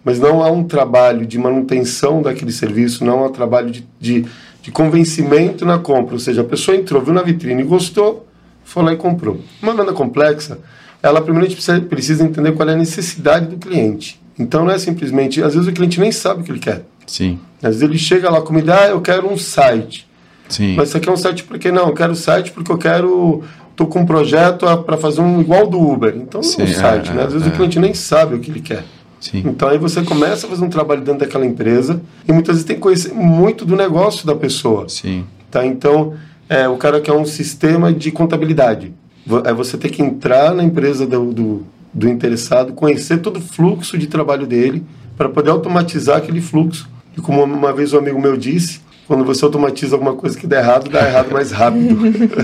[0.04, 4.26] Mas não há um trabalho de manutenção daquele serviço, não há um trabalho de, de,
[4.62, 6.14] de convencimento na compra.
[6.14, 8.26] Ou seja, a pessoa entrou, viu na vitrine, gostou,
[8.64, 9.40] foi lá e comprou.
[9.62, 10.58] Uma venda complexa,
[11.02, 14.20] ela primeiro precisa, precisa entender qual é a necessidade do cliente.
[14.38, 16.84] Então não é simplesmente, às vezes o cliente nem sabe o que ele quer.
[17.06, 17.38] Sim.
[17.62, 20.06] Às vezes ele chega lá com ah, eu quero um site.
[20.48, 20.74] Sim.
[20.76, 23.42] Mas você quer um site porque não, eu quero site porque eu quero
[23.74, 26.14] tô com um projeto para fazer um igual do Uber.
[26.16, 27.24] Então Sim, um site, é, né?
[27.24, 27.50] Às vezes é.
[27.50, 28.84] o cliente nem sabe o que ele quer.
[29.20, 29.42] Sim.
[29.46, 32.76] Então aí você começa a fazer um trabalho dentro daquela empresa e muitas vezes tem
[32.76, 34.88] que conhecer muito do negócio da pessoa.
[34.88, 35.24] Sim.
[35.50, 35.64] Tá?
[35.64, 36.14] Então,
[36.48, 38.92] é, o cara quer um sistema de contabilidade.
[39.44, 43.98] É você ter que entrar na empresa do, do, do interessado, conhecer todo o fluxo
[43.98, 44.84] de trabalho dele
[45.16, 49.44] para poder automatizar aquele fluxo e como uma vez um amigo meu disse, quando você
[49.44, 51.96] automatiza alguma coisa que dá errado, dá errado mais rápido.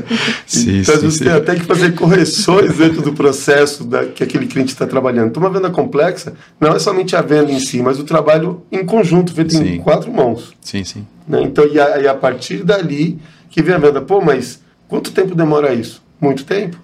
[0.47, 4.47] sim, então sim, você tem até que fazer correções dentro do processo da, que aquele
[4.47, 5.29] cliente está trabalhando.
[5.29, 8.85] Então, uma venda complexa não é somente a venda em si, mas o trabalho em
[8.85, 9.75] conjunto, feito sim.
[9.75, 10.53] em quatro mãos.
[10.61, 11.05] Sim, sim.
[11.27, 11.43] Né?
[11.43, 13.19] Então, e a, e a partir dali
[13.51, 14.01] que vem a venda.
[14.01, 16.01] Pô, mas quanto tempo demora isso?
[16.21, 16.79] Muito tempo.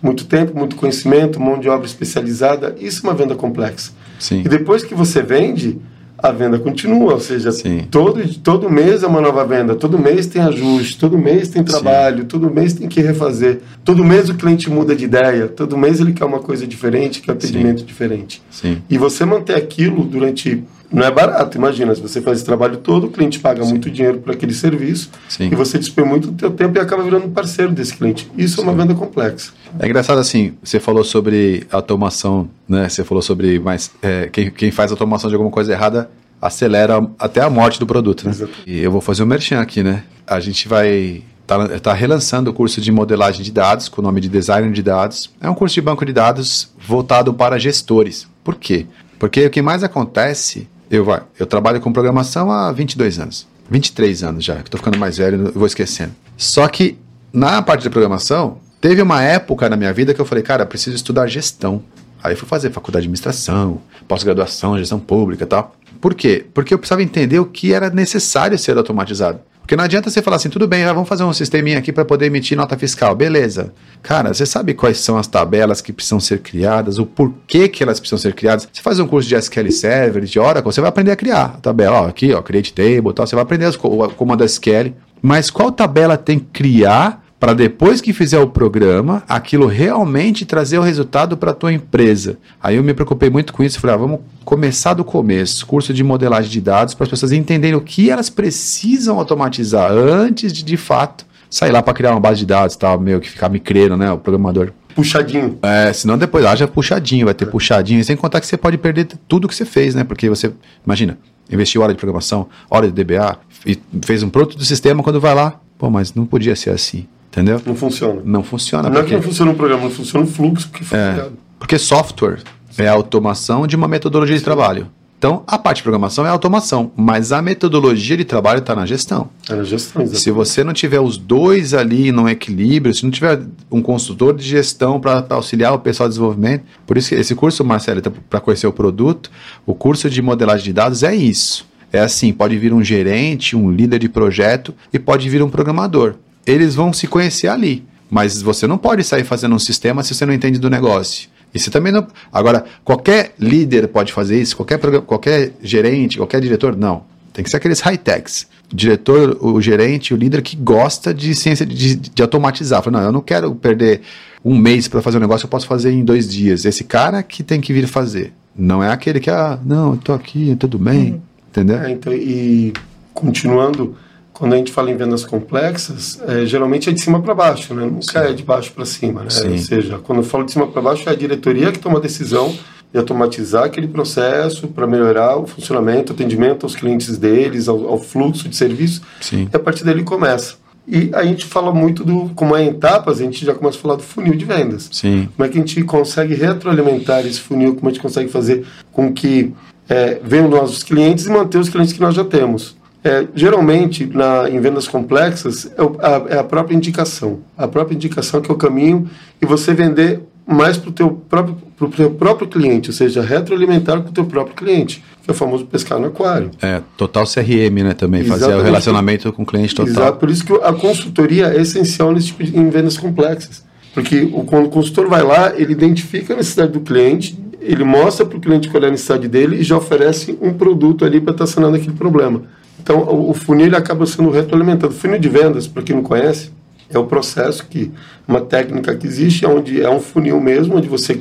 [0.00, 2.76] Muito tempo, muito conhecimento, mão de obra especializada.
[2.78, 3.90] Isso é uma venda complexa.
[4.18, 4.42] Sim.
[4.44, 5.80] E depois que você vende,
[6.16, 7.50] a venda continua, ou seja,
[7.90, 12.20] todo, todo mês é uma nova venda, todo mês tem ajuste, todo mês tem trabalho,
[12.20, 12.24] Sim.
[12.28, 16.12] todo mês tem que refazer, todo mês o cliente muda de ideia, todo mês ele
[16.12, 17.86] quer uma coisa diferente, quer um atendimento Sim.
[17.86, 18.42] diferente.
[18.50, 18.78] Sim.
[18.88, 20.62] E você manter aquilo durante
[20.94, 21.56] não é barato.
[21.56, 23.70] Imagina, se você faz esse trabalho todo, o cliente paga Sim.
[23.70, 25.48] muito dinheiro por aquele serviço Sim.
[25.50, 28.30] e você dispõe muito do seu tempo e acaba virando parceiro desse cliente.
[28.36, 28.62] Isso Sim.
[28.62, 29.52] é uma venda complexa.
[29.78, 32.88] É engraçado assim, você falou sobre automação, né?
[32.88, 36.08] Você falou sobre mais é, quem, quem faz automação de alguma coisa errada
[36.40, 38.30] acelera até a morte do produto, né?
[38.30, 38.52] Exato.
[38.66, 40.04] E eu vou fazer um merchan aqui, né?
[40.26, 44.20] A gente vai está tá relançando o curso de modelagem de dados com o nome
[44.20, 45.30] de Design de Dados.
[45.40, 48.26] É um curso de banco de dados voltado para gestores.
[48.42, 48.86] Por quê?
[49.18, 51.06] Porque o que mais acontece, eu,
[51.38, 55.52] eu trabalho com programação há 22 anos, 23 anos já, que estou ficando mais velho,
[55.52, 56.12] vou esquecendo.
[56.36, 56.98] Só que
[57.32, 60.94] na parte de programação, teve uma época na minha vida que eu falei, cara, preciso
[60.94, 61.82] estudar gestão.
[62.22, 65.74] Aí fui fazer faculdade de administração, pós-graduação, gestão pública e tal.
[66.00, 66.46] Por quê?
[66.54, 69.40] Porque eu precisava entender o que era necessário ser automatizado.
[69.64, 72.26] Porque não adianta você falar assim, tudo bem, vamos fazer um sisteminha aqui para poder
[72.26, 73.72] emitir nota fiscal, beleza.
[74.02, 77.98] Cara, você sabe quais são as tabelas que precisam ser criadas, o porquê que elas
[77.98, 78.68] precisam ser criadas?
[78.70, 81.48] Você faz um curso de SQL Server, de Oracle, você vai aprender a criar a
[81.48, 84.92] tabela, ó, aqui, ó, create table, tal, você vai aprender o comando SQL.
[85.22, 90.78] Mas qual tabela tem que criar para depois que fizer o programa, aquilo realmente trazer
[90.78, 92.38] o resultado para a tua empresa.
[92.58, 96.02] Aí eu me preocupei muito com isso, falei, ah, vamos começar do começo, curso de
[96.02, 100.78] modelagem de dados para as pessoas entenderem o que elas precisam automatizar antes de de
[100.78, 104.10] fato sair lá para criar uma base de dados, tal, meio que ficar micreno, né,
[104.10, 104.72] o programador.
[104.94, 105.58] Puxadinho.
[105.62, 107.48] É, senão depois haja puxadinho, vai ter é.
[107.48, 110.02] puxadinho, sem contar que você pode perder tudo que você fez, né?
[110.02, 110.50] Porque você,
[110.82, 111.18] imagina,
[111.50, 115.34] investiu hora de programação, hora de DBA, e fez um produto do sistema, quando vai
[115.34, 117.06] lá, pô, mas não podia ser assim.
[117.34, 117.60] Entendeu?
[117.66, 118.22] Não funciona.
[118.24, 118.84] Não funciona.
[118.84, 119.06] Não porque...
[119.06, 122.38] é que não funciona o programa, não funciona o fluxo que foi é, Porque software
[122.78, 124.38] é a automação de uma metodologia Sim.
[124.38, 124.86] de trabalho.
[125.18, 129.30] Então, a parte de programação é automação, mas a metodologia de trabalho está na gestão.
[129.48, 130.22] É na gestão, exatamente.
[130.22, 134.44] Se você não tiver os dois ali no equilíbrio, se não tiver um consultor de
[134.44, 138.38] gestão para auxiliar o pessoal de desenvolvimento, por isso que esse curso, Marcelo, tá para
[138.38, 139.30] conhecer o produto,
[139.66, 141.66] o curso de modelagem de dados é isso.
[141.90, 146.16] É assim, pode vir um gerente, um líder de projeto e pode vir um programador
[146.46, 147.84] eles vão se conhecer ali.
[148.10, 151.28] Mas você não pode sair fazendo um sistema se você não entende do negócio.
[151.54, 152.06] E você também não.
[152.32, 157.04] Agora, qualquer líder pode fazer isso, qualquer, qualquer gerente, qualquer diretor, não.
[157.32, 158.46] Tem que ser aqueles high-techs.
[158.72, 162.82] O diretor, o gerente, o líder que gosta de ciência de, de automatizar.
[162.82, 164.02] Fala, não, eu não quero perder
[164.44, 166.64] um mês para fazer um negócio, eu posso fazer em dois dias.
[166.64, 168.32] Esse cara que tem que vir fazer.
[168.56, 171.12] Não é aquele que, ah, não, eu tô aqui, tudo bem.
[171.12, 171.20] Uhum.
[171.48, 171.78] Entendeu?
[171.78, 172.72] É, então, e
[173.12, 173.96] continuando,
[174.34, 177.84] quando a gente fala em vendas complexas, é, geralmente é de cima para baixo, né?
[177.86, 178.18] Nunca Sim.
[178.18, 179.30] é de baixo para cima, né?
[179.30, 179.52] Sim.
[179.52, 182.02] Ou seja, quando eu falo de cima para baixo, é a diretoria que toma a
[182.02, 182.52] decisão
[182.92, 188.48] de automatizar aquele processo para melhorar o funcionamento, atendimento aos clientes deles, ao, ao fluxo
[188.48, 189.02] de serviço.
[189.20, 189.48] Sim.
[189.52, 190.56] E a partir dali começa.
[190.86, 193.80] E a gente fala muito do, como é em etapas, a gente já começa a
[193.80, 194.88] falar do funil de vendas.
[194.92, 195.28] Sim.
[195.34, 199.12] Como é que a gente consegue retroalimentar esse funil, como a gente consegue fazer com
[199.12, 199.54] que
[199.88, 202.76] é, venham nossos clientes e manter os clientes que nós já temos.
[203.04, 207.40] É, geralmente, na, em vendas complexas, é, a, é, a, própria indicação.
[207.56, 209.10] A própria indicação que é o caminho
[209.42, 214.00] e você vender mais para o teu próprio, pro teu próprio cliente, ou seja, retroalimentar
[214.00, 216.50] com o teu próprio cliente, que é o famoso pescar no aquário.
[216.62, 218.28] É, total CRM, né, também, Exatamente.
[218.40, 219.92] fazer o relacionamento com o cliente total.
[219.92, 223.64] Exato, por isso que a consultoria é essencial nesse tipo de, em vendas complexas.
[223.92, 228.24] Porque o, quando o consultor vai lá, ele identifica a necessidade do cliente, ele mostra
[228.24, 231.32] para o cliente qual é a necessidade dele e já oferece um produto ali para
[231.32, 232.42] estar sanando aquele problema.
[232.84, 234.92] Então, o, o funil acaba sendo retroalimentado.
[234.92, 236.50] O funil de vendas, para quem não conhece,
[236.90, 237.90] é o processo que
[238.28, 241.18] uma técnica que existe, onde é um funil mesmo, onde você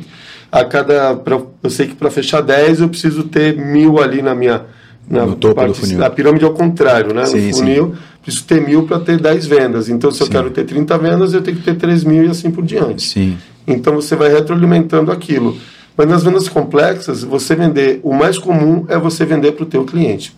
[0.52, 4.36] a cada pra, eu sei que para fechar 10 eu preciso ter mil ali na
[4.36, 4.62] minha
[5.10, 6.04] na no topo parte, do funil.
[6.04, 7.26] A pirâmide ao contrário, né?
[7.26, 8.02] Sim, no funil, sim.
[8.21, 9.88] preciso ter mil para ter 10 vendas.
[9.88, 12.52] Então, se eu quero ter 30 vendas, eu tenho que ter 3 mil e assim
[12.52, 13.04] por diante.
[13.04, 13.38] Sim.
[13.65, 15.58] Então, você vai retroalimentando aquilo.
[15.95, 19.86] Mas nas vendas complexas, você vender, o mais comum é você vender para o teu
[19.86, 20.34] cliente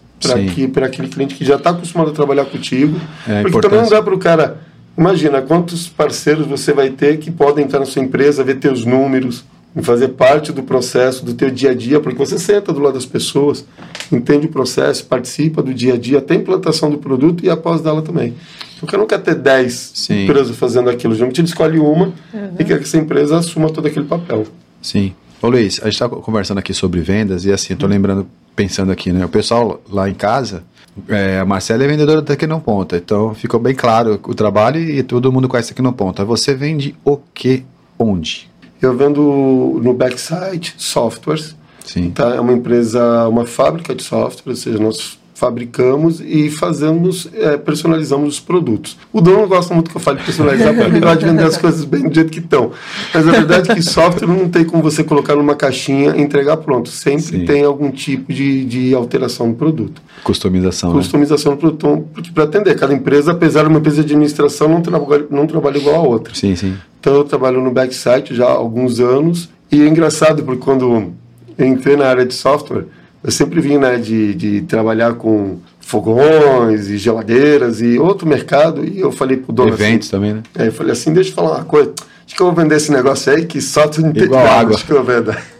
[0.73, 2.99] para aquele cliente que já está acostumado a trabalhar contigo.
[3.27, 4.57] É porque também não dá para o cara.
[4.97, 9.43] Imagina quantos parceiros você vai ter que podem entrar na sua empresa, ver teus números,
[9.75, 12.93] e fazer parte do processo, do teu dia a dia, porque você senta do lado
[12.93, 13.65] das pessoas,
[14.09, 17.81] entende o processo, participa do dia a dia, até a implantação do produto e após
[17.81, 18.33] dela também.
[18.77, 22.55] Então, eu não quer ter 10 empresas fazendo aquilo, geralmente ele escolhe uma uhum.
[22.57, 24.45] e quer que essa empresa assuma todo aquele papel.
[24.81, 25.13] Sim.
[25.41, 29.11] Ô Luiz, a gente está conversando aqui sobre vendas e assim, estou lembrando pensando aqui,
[29.11, 29.25] né?
[29.25, 30.63] O pessoal lá em casa,
[31.09, 35.31] é, a Marcela é vendedora da Tecnoponta, então ficou bem claro o trabalho e todo
[35.31, 36.23] mundo conhece a Tecnoponta.
[36.23, 37.65] Você vende o que,
[37.99, 38.49] onde?
[38.81, 41.55] Eu vendo no backside softwares.
[41.83, 42.11] Sim.
[42.11, 42.35] Tá?
[42.35, 48.35] É uma empresa, uma fábrica de software, ou seja, nós fabricamos e fazemos, é, personalizamos
[48.35, 48.97] os produtos.
[49.11, 51.83] O dono gosta muito que eu fale personalizar, porque ele gosta de vender as coisas
[51.83, 52.71] bem do jeito que estão.
[53.13, 56.55] Mas a verdade é que software não tem como você colocar numa caixinha e entregar
[56.57, 56.87] pronto.
[56.87, 57.45] Sempre Sim.
[57.45, 60.01] tem algum tipo de, de alteração no produto.
[60.23, 60.91] Customização.
[60.91, 60.95] Né?
[60.95, 61.55] Customização né?
[61.55, 62.07] no produto.
[62.13, 65.77] Porque para atender, cada empresa, apesar de uma empresa de administração, não trabalha, não trabalha
[65.77, 66.33] igual a outra.
[66.33, 66.75] Sim, sim.
[66.97, 69.49] Então eu trabalho no backsite já há alguns anos.
[69.69, 71.13] E é engraçado, porque quando
[71.57, 72.85] eu entrei na área de software,
[73.25, 78.85] eu sempre vim né, de, de trabalhar com fogões e geladeiras e outro mercado.
[78.85, 79.69] E eu falei pro dono.
[79.69, 80.43] Eventos assim, também, né?
[80.55, 81.91] É, eu falei assim: deixa eu falar uma coisa.
[82.23, 84.59] Acho que eu vou vender esse negócio aí que só tu não tem Igual nada,
[84.59, 84.75] água.
[84.75, 85.37] Acho que eu vender.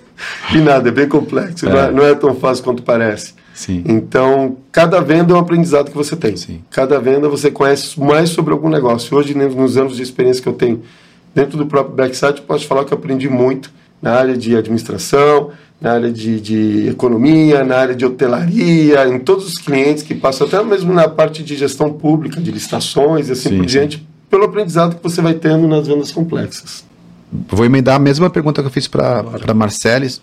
[0.53, 1.67] E nada, é bem complexo.
[1.67, 1.69] É.
[1.69, 3.33] Não, é, não, é, tão fácil quanto parece.
[3.53, 3.83] Sim.
[3.85, 6.37] Então, cada venda é um aprendizado que você tem.
[6.37, 6.61] Sim.
[6.71, 9.17] Cada venda você conhece mais sobre algum negócio.
[9.17, 10.81] Hoje, nos anos de experiência que eu tenho
[11.33, 13.69] dentro do próprio Backside, eu posso falar que eu aprendi muito
[14.01, 19.47] na área de administração, na área de, de, economia, na área de hotelaria, em todos
[19.47, 23.49] os clientes que passam, até mesmo na parte de gestão pública, de licitações e assim
[23.49, 26.83] sim, por diante, pelo aprendizado que você vai tendo nas vendas complexas.
[27.49, 29.55] Vou emendar a mesma pergunta que eu fiz para claro.
[29.55, 30.21] Marceles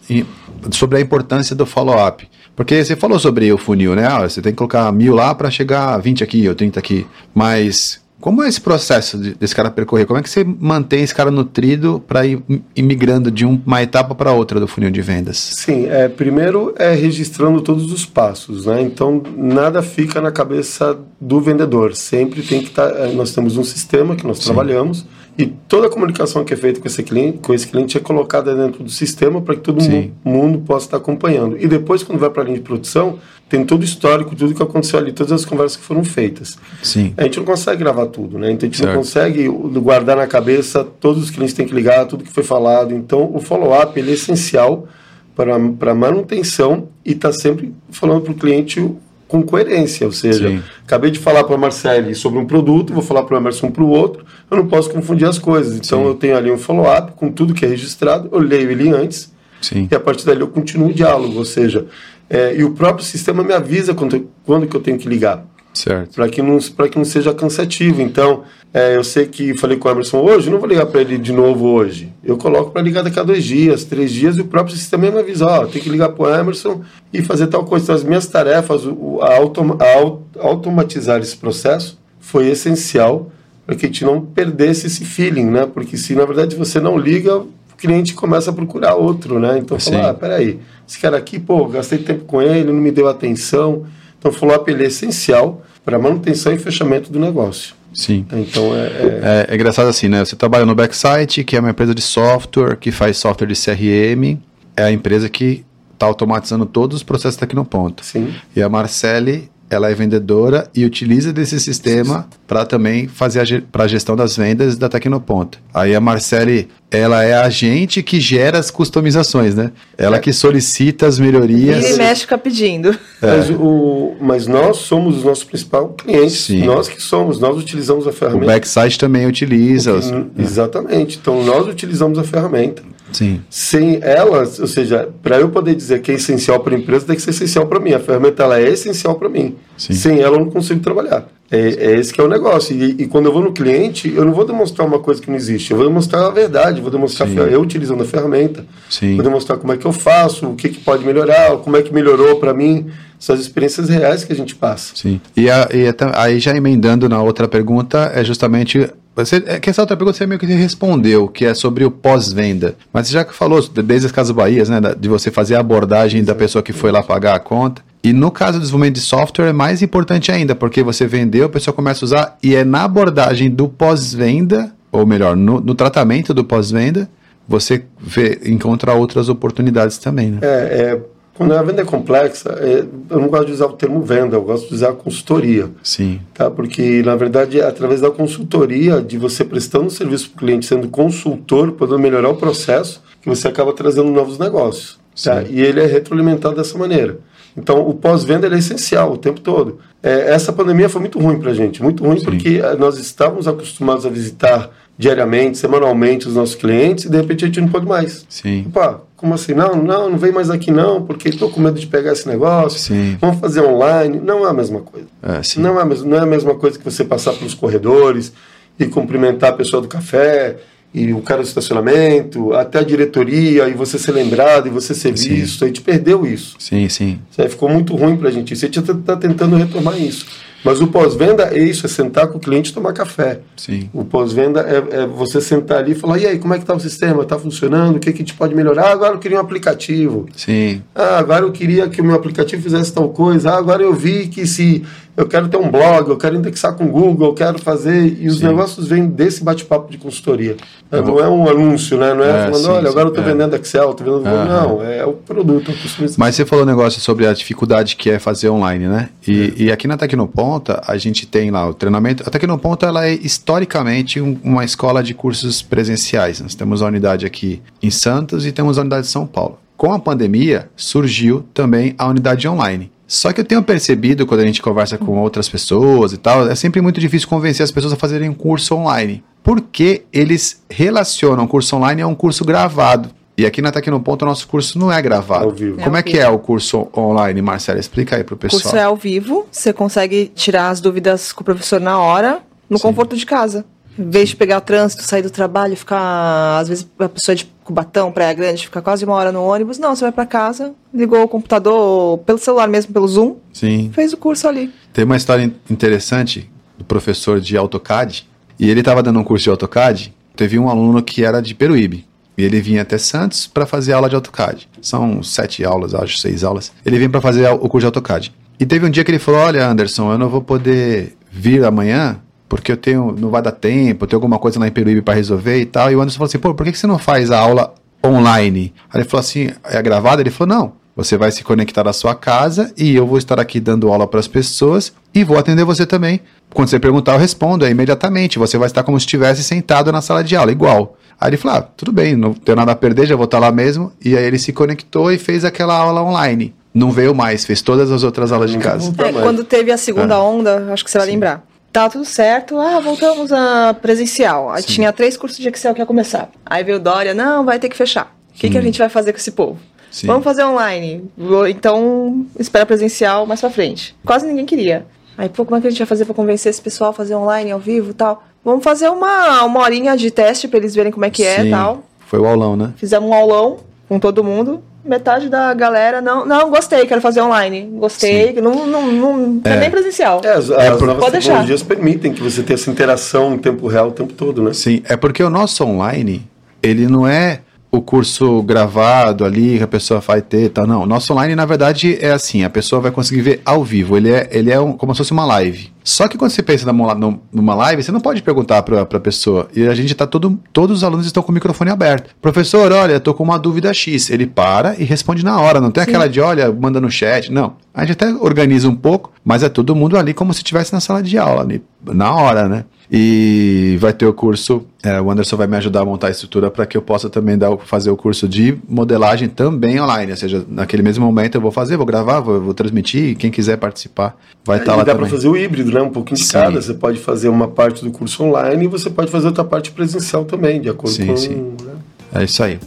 [0.71, 2.27] sobre a importância do follow-up.
[2.55, 4.07] Porque você falou sobre o funil, né?
[4.07, 7.07] Ah, você tem que colocar mil lá para chegar a 20 aqui ou 30 aqui.
[7.35, 10.07] Mas como é esse processo de, desse cara percorrer?
[10.07, 12.41] Como é que você mantém esse cara nutrido para ir,
[12.79, 15.37] migrando de uma etapa para outra do funil de vendas?
[15.37, 18.81] Sim, é, primeiro é registrando todos os passos, né?
[18.81, 21.97] Então nada fica na cabeça do vendedor.
[21.97, 22.89] Sempre tem que estar.
[22.91, 24.45] Tá, nós temos um sistema que nós Sim.
[24.45, 25.05] trabalhamos
[25.37, 28.55] e toda a comunicação que é feita com esse cliente, com esse cliente é colocada
[28.55, 31.57] dentro do sistema para que todo mundo, mundo, possa estar acompanhando.
[31.59, 33.18] E depois, quando vai para a linha de produção,
[33.49, 36.59] tem todo o histórico, tudo que aconteceu ali, todas as conversas que foram feitas.
[36.83, 37.14] Sim.
[37.16, 38.51] A gente não consegue gravar tudo, né?
[38.51, 38.90] Então a gente certo.
[38.90, 39.49] não consegue
[39.81, 42.95] guardar na cabeça todos os clientes têm que ligar, tudo que foi falado.
[42.95, 44.87] Então o follow-up é essencial
[45.35, 48.87] para, para manutenção e está sempre falando para o cliente
[49.33, 50.62] com coerência, ou seja, Sim.
[50.85, 53.83] acabei de falar para a Marcele sobre um produto, vou falar para o Emerson para
[53.83, 55.75] o outro, eu não posso confundir as coisas.
[55.75, 56.07] Então Sim.
[56.09, 59.88] eu tenho ali um follow-up com tudo que é registrado, eu leio ele antes Sim.
[59.90, 61.87] e a partir dali eu continuo o diálogo, ou seja,
[62.29, 65.47] é, e o próprio sistema me avisa quando, quando que eu tenho que ligar.
[65.75, 66.15] Certo.
[66.15, 68.03] Para que, não, que não seja cansativo.
[68.03, 68.43] Então,
[68.75, 71.33] é, eu sei que falei com o Emerson hoje, não vou ligar para ele de
[71.33, 72.13] novo hoje.
[72.23, 75.19] Eu coloco para ligar daqui a dois dias, três dias, e o próprio sistema me
[75.19, 76.83] avisa: ó, tem que ligar para o Emerson
[77.13, 77.85] e fazer tal coisa.
[77.85, 78.83] Então, as minhas tarefas,
[79.21, 83.31] a, autom a automatizar esse processo foi essencial
[83.67, 85.67] para que a gente não perdesse esse feeling, né?
[85.67, 89.59] Porque se na verdade você não liga, o cliente começa a procurar outro, né?
[89.59, 93.09] Então, falar: ah, peraí, esse cara aqui, pô, gastei tempo com ele, não me deu
[93.09, 93.87] atenção.
[94.23, 97.75] Então, o follow-up é essencial para manutenção e fechamento do negócio.
[97.93, 98.25] Sim.
[98.33, 99.21] Então é, é...
[99.23, 100.25] é, é engraçado assim, né?
[100.25, 104.39] Você trabalha no Backsite, que é uma empresa de software que faz software de CRM,
[104.77, 108.05] é a empresa que está automatizando todos os processos da Tecnoponto.
[108.05, 108.33] Sim.
[108.55, 113.89] E a Marcele ela é vendedora e utiliza desse sistema para também fazer para a
[113.89, 115.59] gestão das vendas da Tecnoponta.
[115.73, 119.73] Aí a Marcele, ela é a agente que gera as customizações, né?
[119.97, 120.21] Ela é.
[120.21, 121.91] que solicita as melhorias.
[121.91, 122.91] E mexe fica pedindo.
[123.23, 123.37] É.
[123.37, 126.41] Mas, o, mas nós somos os nossos principais clientes.
[126.43, 126.65] Sim.
[126.65, 128.45] Nós que somos, nós utilizamos a ferramenta.
[128.45, 129.95] O Backside também utiliza.
[129.95, 131.19] Os, exatamente.
[131.21, 132.83] Então nós utilizamos a ferramenta.
[133.12, 133.40] Sim.
[133.51, 137.16] Sem elas, ou seja, para eu poder dizer que é essencial para a empresa, tem
[137.16, 137.92] que ser essencial para mim.
[137.92, 139.57] A ferramenta ela é essencial para mim.
[139.77, 139.92] Sim.
[139.92, 141.27] Sem ela, eu não consigo trabalhar.
[141.51, 142.75] É, é, esse que é o negócio.
[142.75, 145.37] E, e, quando eu vou no cliente, eu não vou demonstrar uma coisa que não
[145.37, 145.70] existe.
[145.70, 148.64] Eu vou demonstrar a verdade, vou demonstrar eu utilizando a ferramenta.
[148.88, 149.16] Sim.
[149.16, 151.92] Vou demonstrar como é que eu faço, o que, que pode melhorar, como é que
[151.92, 152.87] melhorou para mim.
[153.18, 154.96] São as experiências reais que a gente passa.
[154.96, 155.20] Sim.
[155.37, 159.83] E, a, e aí, já emendando na outra pergunta, é justamente você, é que essa
[159.83, 162.75] outra pergunta você meio que respondeu, que é sobre o pós-venda.
[162.92, 164.81] Mas você já falou desde as Casas Bahias, né?
[164.98, 167.83] De você fazer a abordagem da pessoa que foi lá pagar a conta.
[168.03, 171.48] E no caso do desenvolvimento de software é mais importante ainda, porque você vendeu, a
[171.48, 176.35] pessoa começa a usar, e é na abordagem do pós-venda, ou melhor, no, no tratamento
[176.35, 177.09] do pós-venda,
[177.46, 180.31] você vê, encontra outras oportunidades também.
[180.33, 180.38] Né?
[180.42, 181.01] É, é
[181.42, 184.42] quando a venda é complexa, é, eu não gosto de usar o termo venda, eu
[184.42, 185.68] gosto de usar consultoria.
[185.83, 186.20] Sim.
[186.33, 186.48] Tá?
[186.48, 190.88] Porque, na verdade, é através da consultoria, de você prestando serviço para o cliente, sendo
[190.88, 195.00] consultor, podendo melhorar o processo, que você acaba trazendo novos negócios.
[195.22, 195.42] Tá?
[195.42, 197.18] E ele é retroalimentado dessa maneira.
[197.57, 199.78] Então, o pós-venda é essencial o tempo todo.
[200.02, 202.24] É, essa pandemia foi muito ruim para a gente, muito ruim Sim.
[202.24, 207.44] porque eh, nós estávamos acostumados a visitar diariamente, semanalmente os nossos clientes e de repente
[207.44, 208.24] a gente não pode mais.
[208.28, 208.66] Sim.
[208.68, 209.55] Opa, como assim?
[209.55, 212.78] Não, não, não vem mais aqui não, porque estou com medo de pegar esse negócio.
[212.78, 213.16] Sim.
[213.20, 214.20] Vamos fazer online.
[214.22, 215.07] Não é a mesma coisa.
[215.22, 215.61] É, sim.
[215.61, 218.33] Não, é a mesma, não é a mesma coisa que você passar pelos corredores
[218.78, 220.57] e cumprimentar a pessoa do café
[220.94, 225.16] e o cara do estacionamento, até a diretoria, e você ser lembrado, e você ser
[225.16, 225.30] Sim.
[225.30, 226.57] visto, a gente perdeu isso.
[226.59, 227.18] Sim, sim.
[227.30, 228.53] Isso aí ficou muito ruim pra gente.
[228.53, 230.26] Isso a gente está tentando retomar isso.
[230.65, 233.41] Mas o pós-venda é isso, é sentar com o cliente e tomar café.
[233.57, 233.91] Sim.
[233.93, 236.75] O pós-venda é, é você sentar ali e falar, e aí, como é que tá
[236.75, 237.25] o sistema?
[237.25, 237.97] Tá funcionando?
[237.97, 238.87] O que, que a gente pode melhorar?
[238.87, 240.27] Ah, agora eu queria um aplicativo.
[240.37, 240.83] Sim.
[240.95, 243.51] Ah, agora eu queria que o meu aplicativo fizesse tal coisa.
[243.51, 244.85] Ah, agora eu vi que se
[245.17, 248.17] eu quero ter um blog, eu quero indexar com o Google, eu quero fazer.
[248.21, 248.47] E os Sim.
[248.47, 250.57] negócios vêm desse bate-papo de consultoria.
[250.91, 252.13] Eu não é um anúncio, né?
[252.15, 253.27] Não é, É, falando, sim, olha, agora eu estou é.
[253.27, 254.35] vendendo Excel, estou vendendo.
[254.35, 254.63] Aham.
[254.69, 255.71] Não, é o produto.
[255.71, 255.75] É
[256.19, 259.09] Mas você falou um negócio sobre a dificuldade que é fazer online, né?
[259.27, 262.23] E, e aqui na Tecnoponta, a gente tem lá o treinamento.
[262.27, 266.41] A Tecnoponta, ela é historicamente um- uma escola de cursos presenciais.
[266.41, 269.59] Nós temos a unidade aqui em Santos e temos a unidade de São Paulo.
[269.77, 272.91] Com a pandemia, surgiu também a unidade online.
[273.15, 276.55] Só que eu tenho percebido, quando a gente conversa com outras pessoas e tal, é
[276.55, 279.23] sempre muito difícil convencer as pessoas a fazerem um curso online.
[279.43, 283.11] Porque eles relacionam o curso online a um curso gravado.
[283.37, 285.45] E aqui na Tecnoponta, o nosso curso não é gravado.
[285.45, 285.77] Ao vivo.
[285.83, 286.23] Como É é, que vivo.
[286.25, 287.79] é o curso online, Marcela?
[287.79, 288.63] Explica aí pro O pessoal.
[288.63, 292.41] curso é ao vivo, você consegue tirar as dúvidas com o professor na hora,
[292.71, 292.83] no Sim.
[292.85, 293.63] conforto de casa.
[293.99, 297.45] Em vez de pegar o trânsito, sair do trabalho, ficar, às vezes, a pessoa de
[297.64, 299.78] Cubatão, Praia Grande, ficar quase uma hora no ônibus.
[299.78, 303.90] Não, você vai pra casa, ligou o computador pelo celular mesmo, pelo Zoom, Sim.
[303.95, 304.72] fez o curso ali.
[304.93, 308.26] Tem uma história in- interessante do professor de AutoCAD.
[308.59, 310.14] E ele estava dando um curso de AutoCAD.
[310.36, 312.07] Teve um aluno que era de Peruíbe.
[312.38, 314.68] E ele vinha até Santos para fazer aula de AutoCAD.
[314.80, 316.72] São sete aulas, acho, seis aulas.
[316.84, 318.32] Ele vinha para fazer o curso de AutoCAD.
[318.59, 322.18] E teve um dia que ele falou: Olha, Anderson, eu não vou poder vir amanhã
[322.53, 325.14] porque eu tenho, não vai dar tempo, eu tenho alguma coisa lá em Peruíbe para
[325.14, 325.90] resolver e tal.
[325.90, 327.72] E o Anderson falou assim: Pô, por que você não faz a aula
[328.05, 328.74] online?
[328.92, 330.20] Aí ele falou assim: É gravada?
[330.20, 330.72] Ele falou: Não.
[330.94, 334.20] Você vai se conectar à sua casa e eu vou estar aqui dando aula para
[334.20, 336.20] as pessoas e vou atender você também.
[336.53, 338.38] Quando você perguntar, eu respondo é imediatamente.
[338.38, 340.98] Você vai estar como se estivesse sentado na sala de aula, igual.
[341.18, 343.50] Aí ele falou: ah, tudo bem, não tenho nada a perder, já vou estar lá
[343.50, 343.90] mesmo.
[344.05, 346.55] E aí ele se conectou e fez aquela aula online.
[346.74, 348.92] Não veio mais, fez todas as outras aulas de casa.
[348.98, 350.22] É, quando teve a segunda Ah.
[350.22, 351.42] onda, acho que você vai lembrar.
[351.73, 354.51] Tá tudo certo, ah, voltamos a presencial.
[354.51, 354.75] Aí Sim.
[354.75, 356.31] tinha três cursos de Excel que ia começar.
[356.45, 358.14] Aí veio o Dória, não, vai ter que fechar.
[358.31, 358.64] O que, que a Hum.
[358.64, 359.59] gente vai fazer com esse povo?
[359.91, 360.07] Sim.
[360.07, 361.11] Vamos fazer online.
[361.49, 363.95] Então, espera presencial mais pra frente.
[364.05, 364.87] Quase ninguém queria.
[365.16, 367.14] Aí, pô, como é que a gente vai fazer pra convencer esse pessoal a fazer
[367.14, 368.23] online, ao vivo e tal?
[368.45, 371.45] Vamos fazer uma, uma horinha de teste pra eles verem como é que é e
[371.45, 371.85] Sim, tal.
[372.07, 372.73] Foi o aulão, né?
[372.77, 373.59] Fizemos um aulão
[373.93, 374.62] com todo mundo.
[374.82, 377.68] Metade da galera, não, não, gostei, quero fazer online.
[377.74, 379.57] Gostei, não, não, não, é.
[379.59, 380.22] nem presencial.
[380.24, 381.28] É, as, É, as por- novas Pode deixar.
[381.32, 384.55] tecnologias permitem que você tenha essa interação em tempo real o tempo todo, né?
[384.55, 386.26] Sim, é porque o nosso online,
[386.62, 387.40] ele não é
[387.75, 390.66] o curso gravado ali que a pessoa vai ter, tá?
[390.66, 393.97] Não, o nosso online, na verdade, é assim, a pessoa vai conseguir ver ao vivo,
[393.97, 395.73] ele é, ele é um- como se fosse uma live.
[395.83, 399.01] Só que quando você pensa numa, num- numa live, você não pode perguntar pra, pra
[399.01, 399.49] pessoa.
[399.57, 402.14] E a gente tá todo, todos os alunos estão com o microfone aberto.
[402.20, 404.11] Professor, olha, tô com uma dúvida X.
[404.11, 407.33] Ele para e responde na hora, não tem aquela de, olha, manda no chat.
[407.33, 407.55] Não.
[407.75, 410.79] A gente até organiza um pouco, mas é todo mundo ali como se estivesse na
[410.79, 412.64] sala de aula, ali, na hora, né?
[412.95, 416.51] E vai ter o curso, é, o Anderson vai me ajudar a montar a estrutura
[416.51, 420.12] para que eu possa também dar, o- fazer o curso de modelagem também online.
[420.12, 423.57] Ou seja, naquele mesmo momento eu vou fazer, vou gravar, vou, vou transmitir, quem quiser
[423.57, 424.14] participar
[424.45, 425.09] vai estar e lá dá também.
[425.09, 425.80] para fazer o híbrido, né?
[425.80, 426.32] Um pouquinho de Sim.
[426.34, 426.61] cada.
[426.61, 430.26] Você pode fazer uma parte do curso online e você pode fazer outra parte presencial
[430.26, 431.16] também, de acordo Sim, com.
[431.16, 431.34] sim.
[431.64, 431.72] né?
[432.14, 432.59] É isso aí.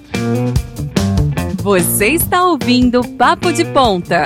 [1.61, 4.23] Você está ouvindo Papo de Ponta.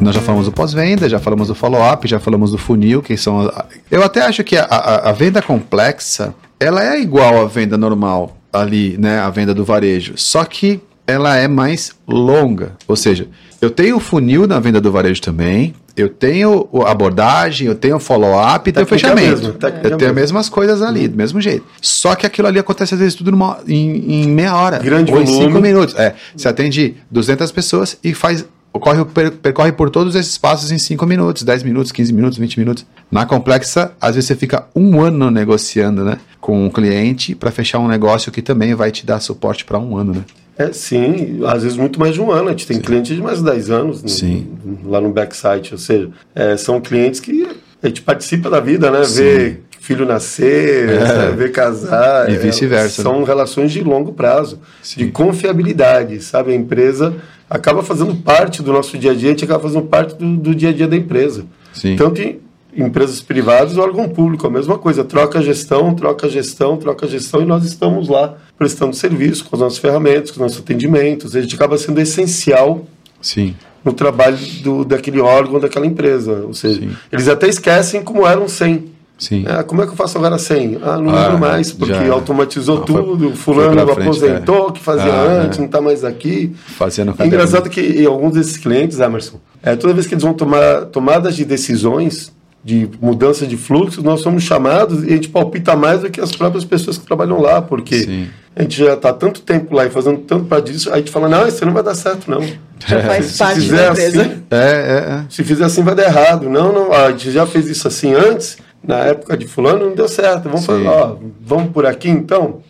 [0.00, 3.50] Nós já falamos do pós-venda, já falamos do follow-up, já falamos do funil, que são.
[3.90, 8.36] Eu até acho que a, a- a venda complexa, ela é igual à venda normal
[8.52, 9.18] ali, né?
[9.18, 10.14] A venda do varejo.
[10.16, 12.72] Só que ela é mais longa.
[12.86, 13.26] Ou seja,
[13.60, 15.74] eu tenho o funil na venda do varejo também.
[15.96, 19.40] Eu tenho o- a abordagem, eu tenho o follow-up e tenho o Técnica fechamento.
[19.42, 20.20] mesmo, técnica eu tenho as mesmo.
[20.36, 21.64] mesmas coisas ali, do mesmo jeito.
[21.82, 24.78] Só que aquilo ali acontece às vezes tudo numa- em, em meia hora.
[24.78, 25.44] Grande ou em volume.
[25.46, 25.96] cinco minutos.
[25.96, 30.78] É, você atende 200 pessoas e faz ocorre, per- percorre por todos esses passos em
[30.78, 32.86] 5 minutos, 10 minutos, 15 minutos, 20 minutos.
[33.10, 37.78] Na complexa, às vezes você fica um ano negociando né, com um cliente para fechar
[37.78, 40.14] um negócio que também vai te dar suporte para um ano.
[40.14, 40.24] Né?
[40.58, 42.48] É, sim, às vezes muito mais de um ano.
[42.48, 44.48] A gente tem clientes de mais de 10 anos no- Sim.
[44.84, 45.70] lá no backside.
[45.72, 47.46] Ou seja, é, são clientes que
[47.82, 49.04] a gente participa da vida, né?
[49.04, 49.22] Sim.
[49.22, 49.56] Vê
[49.88, 51.48] filho nascer, É.
[51.48, 52.30] casar.
[52.30, 53.26] E é, vice-versa, São né?
[53.26, 55.06] relações de longo prazo, Sim.
[55.06, 56.52] de confiabilidade, sabe?
[56.52, 57.14] A empresa
[57.48, 60.54] acaba fazendo parte do nosso dia a dia, a gente acaba fazendo parte do, do
[60.54, 61.46] dia a dia da empresa.
[61.72, 61.96] Sim.
[61.96, 62.38] Tanto em
[62.76, 65.02] empresas privadas ou órgão público, a mesma coisa.
[65.02, 69.46] Troca a gestão, troca a gestão, troca a gestão e nós estamos lá prestando serviço
[69.46, 71.34] com as nossas ferramentas, com os nossos atendimentos.
[71.34, 72.84] A gente acaba sendo essencial
[73.22, 73.56] Sim.
[73.82, 76.42] no trabalho do, daquele órgão, daquela empresa.
[76.46, 76.90] Ou seja, Sim.
[77.10, 78.97] eles até esquecem como eram sem.
[79.18, 79.44] Sim.
[79.48, 80.78] Ah, como é que eu faço agora sem?
[80.80, 84.70] Ah, não lembro Ah, mais, porque já- automatizou Não, foi- tudo, foi fulano frente, aposentou,
[84.72, 85.60] que fazia Ah, antes, é.
[85.60, 86.54] não está mais aqui.
[86.76, 90.86] Fazendo É engraçado que alguns desses clientes, Emerson, é, toda vez que eles vão tomar
[90.86, 92.32] tomadas de decisões,
[92.64, 96.32] de mudança de fluxos, nós somos chamados e a gente palpita mais do que as
[96.34, 98.26] próprias pessoas que trabalham lá, porque Sim.
[98.54, 101.10] a gente já está tanto tempo lá e fazendo tanto para disso, aí a gente
[101.10, 102.42] fala, não, isso não vai dar certo, não.
[102.86, 104.20] Já faz Se parte fizer da empresa.
[104.22, 105.24] assim, É, é, é.
[105.30, 106.48] se fizer assim vai dar errado.
[106.48, 110.08] Não, não, a gente já fez isso assim antes, na época de fulano, não deu
[110.08, 110.44] certo.
[110.44, 112.60] Vamos fazer, ó, vamos por aqui então?